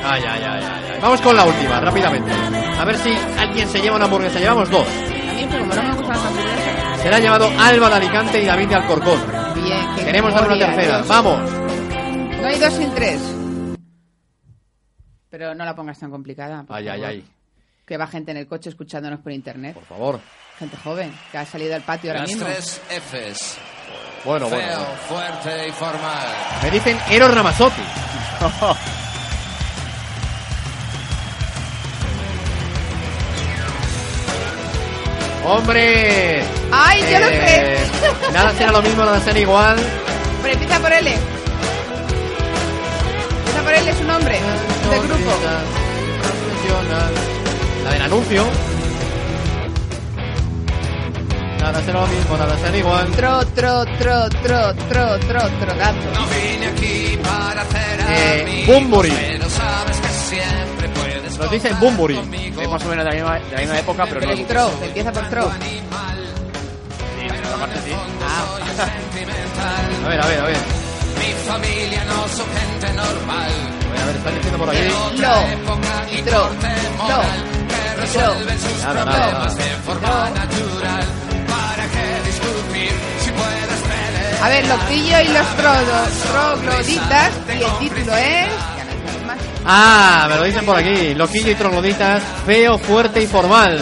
[0.04, 1.00] Ay, ay, ay, ay, ay.
[1.02, 2.32] Vamos con la última, rápidamente.
[2.80, 4.40] A ver si alguien se lleva una hamburguesa.
[4.40, 4.88] Llevamos dos.
[4.88, 7.02] A mí, como no me gustan las hamburguesas.
[7.02, 9.20] Se la ha llevado Alba de Alicante y David de Alcorcón.
[9.56, 10.98] Bien, Queremos dar una tercera.
[10.98, 11.08] Dios.
[11.08, 11.52] Vamos.
[12.42, 13.22] No hay dos sin tres.
[15.30, 16.66] Pero no la pongas tan complicada.
[16.70, 17.26] Ay, ay, ay.
[17.88, 19.74] Que va gente en el coche escuchándonos por internet.
[19.74, 20.20] Por favor.
[20.60, 22.46] Gente joven que ha salido al patio ahora Las mismo.
[22.46, 23.58] tres Fs.
[24.26, 24.68] Bueno, bueno.
[24.68, 26.28] Feo, fuerte y formal.
[26.64, 27.82] Me dicen Eros Ramazzotti.
[35.46, 36.44] ¡Hombre!
[36.72, 38.32] ¡Ay, yo lo Eh, sé!
[38.34, 39.78] Nada será lo mismo, nada será igual.
[40.42, 41.10] Pero empieza por L.
[43.40, 44.40] Empieza por L, es un nombre
[44.90, 45.32] del grupo.
[47.88, 48.44] La del anuncio.
[51.62, 53.08] Nada será lo mismo, nada será igual.
[53.12, 56.12] Tro, tro, tro, tro, tro, tro, trogato.
[56.14, 59.10] No vine aquí para hacer Eh, amigos, Bumburi.
[59.12, 62.18] pero sabes que siempre puedes Nos dicen Bumburi.
[62.62, 64.46] Es más o menos de la misma, de la misma época, pero no.
[64.46, 65.44] tro, empieza por tro.
[65.52, 65.80] Sí,
[67.26, 67.92] esta parte sí.
[70.06, 70.58] A ver, a ver, a ver.
[71.20, 73.52] Mi familia no son gente normal.
[73.90, 74.80] A ver, a ver, están diciendo por aquí.
[76.18, 76.50] Y tro,
[77.08, 77.22] tro,
[77.98, 79.56] Nada, nada, nada.
[79.56, 81.06] de forma natural.
[81.48, 82.92] ¿Para qué discutir
[83.24, 84.44] si puedes pelear?
[84.44, 88.48] A ver, Loquillo y los trodos, trogloditas, y el título es...
[89.66, 91.14] Ah, me lo dicen por aquí.
[91.16, 93.78] Loquillo y trogloditas, feo, fuerte y formal.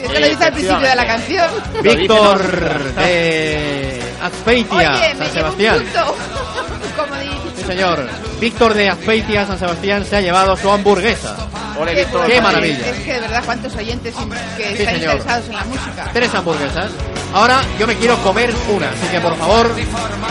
[0.00, 1.50] Es que lo dice al principio de la canción.
[1.82, 5.78] Víctor de Azpeitia, Oye, me San Sebastián.
[5.80, 6.16] punto.
[6.96, 7.37] Como dice.
[7.68, 8.08] Señor.
[8.40, 11.36] Víctor de Azpeitia, San Sebastián, se ha llevado su hamburguesa.
[11.78, 12.26] Ole, Qué Víctor.
[12.26, 12.86] ¡Qué maravilla!
[12.88, 14.14] Es que de verdad, cuántos oyentes
[14.56, 15.00] que Sí, están señor.
[15.16, 16.10] interesados en la música.
[16.12, 16.90] Tres hamburguesas.
[17.34, 19.70] Ahora yo me quiero comer una, así que por favor,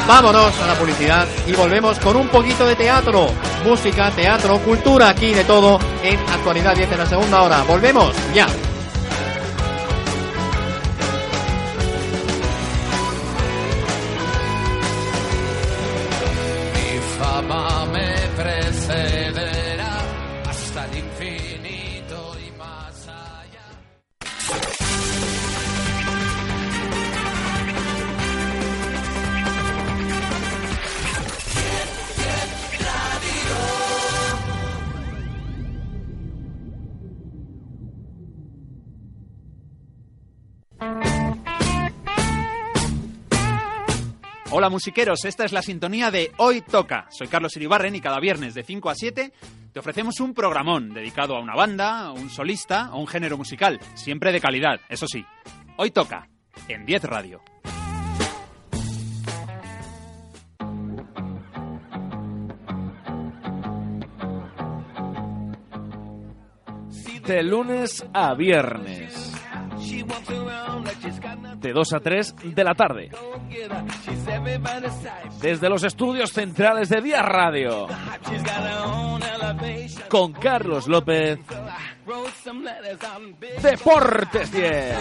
[0.08, 3.30] vámonos a la publicidad y volvemos con un poquito de teatro,
[3.64, 7.62] música, teatro, cultura, aquí de todo en Actualidad 10 en la segunda hora.
[7.68, 8.48] Volvemos ya.
[44.60, 47.06] Hola musiqueros, esta es la sintonía de Hoy Toca.
[47.12, 49.32] Soy Carlos Iribarren y cada viernes de 5 a 7
[49.72, 54.32] te ofrecemos un programón dedicado a una banda, un solista o un género musical, siempre
[54.32, 55.24] de calidad, eso sí.
[55.76, 56.28] Hoy Toca,
[56.68, 57.44] en 10 Radio.
[67.28, 69.34] De lunes a viernes.
[71.68, 73.10] De 2 a 3 de la tarde.
[75.42, 77.88] Desde los estudios centrales de Día Radio.
[80.08, 81.40] Con Carlos López.
[83.62, 84.96] Deportes 10.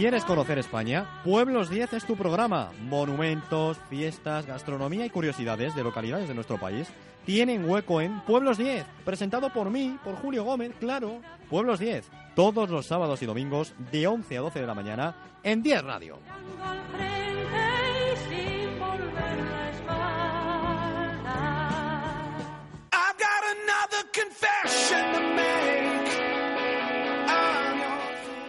[0.00, 1.20] ¿Quieres conocer España?
[1.24, 2.70] Pueblos 10 es tu programa.
[2.88, 6.88] Monumentos, fiestas, gastronomía y curiosidades de localidades de nuestro país
[7.26, 11.20] tienen hueco en Pueblos 10, presentado por mí, por Julio Gómez, claro.
[11.50, 15.62] Pueblos 10, todos los sábados y domingos de 11 a 12 de la mañana en
[15.62, 16.18] 10 Radio.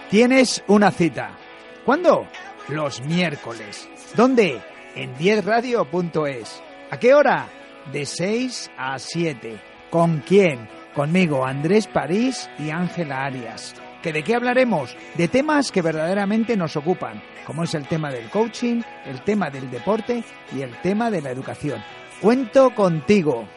[0.09, 1.40] Tienes una cita.
[1.85, 2.27] ¿Cuándo?
[2.69, 3.89] Los miércoles.
[4.15, 4.61] ¿Dónde?
[4.95, 6.61] En 10radio.es.
[6.91, 7.47] ¿A qué hora?
[7.91, 9.59] De 6 a 7.
[9.89, 10.69] ¿Con quién?
[10.93, 13.73] Conmigo, Andrés París y Ángela Arias.
[14.03, 14.95] ¿Que ¿De qué hablaremos?
[15.15, 19.71] De temas que verdaderamente nos ocupan, como es el tema del coaching, el tema del
[19.71, 20.23] deporte
[20.55, 21.81] y el tema de la educación.
[22.21, 23.47] Cuento contigo.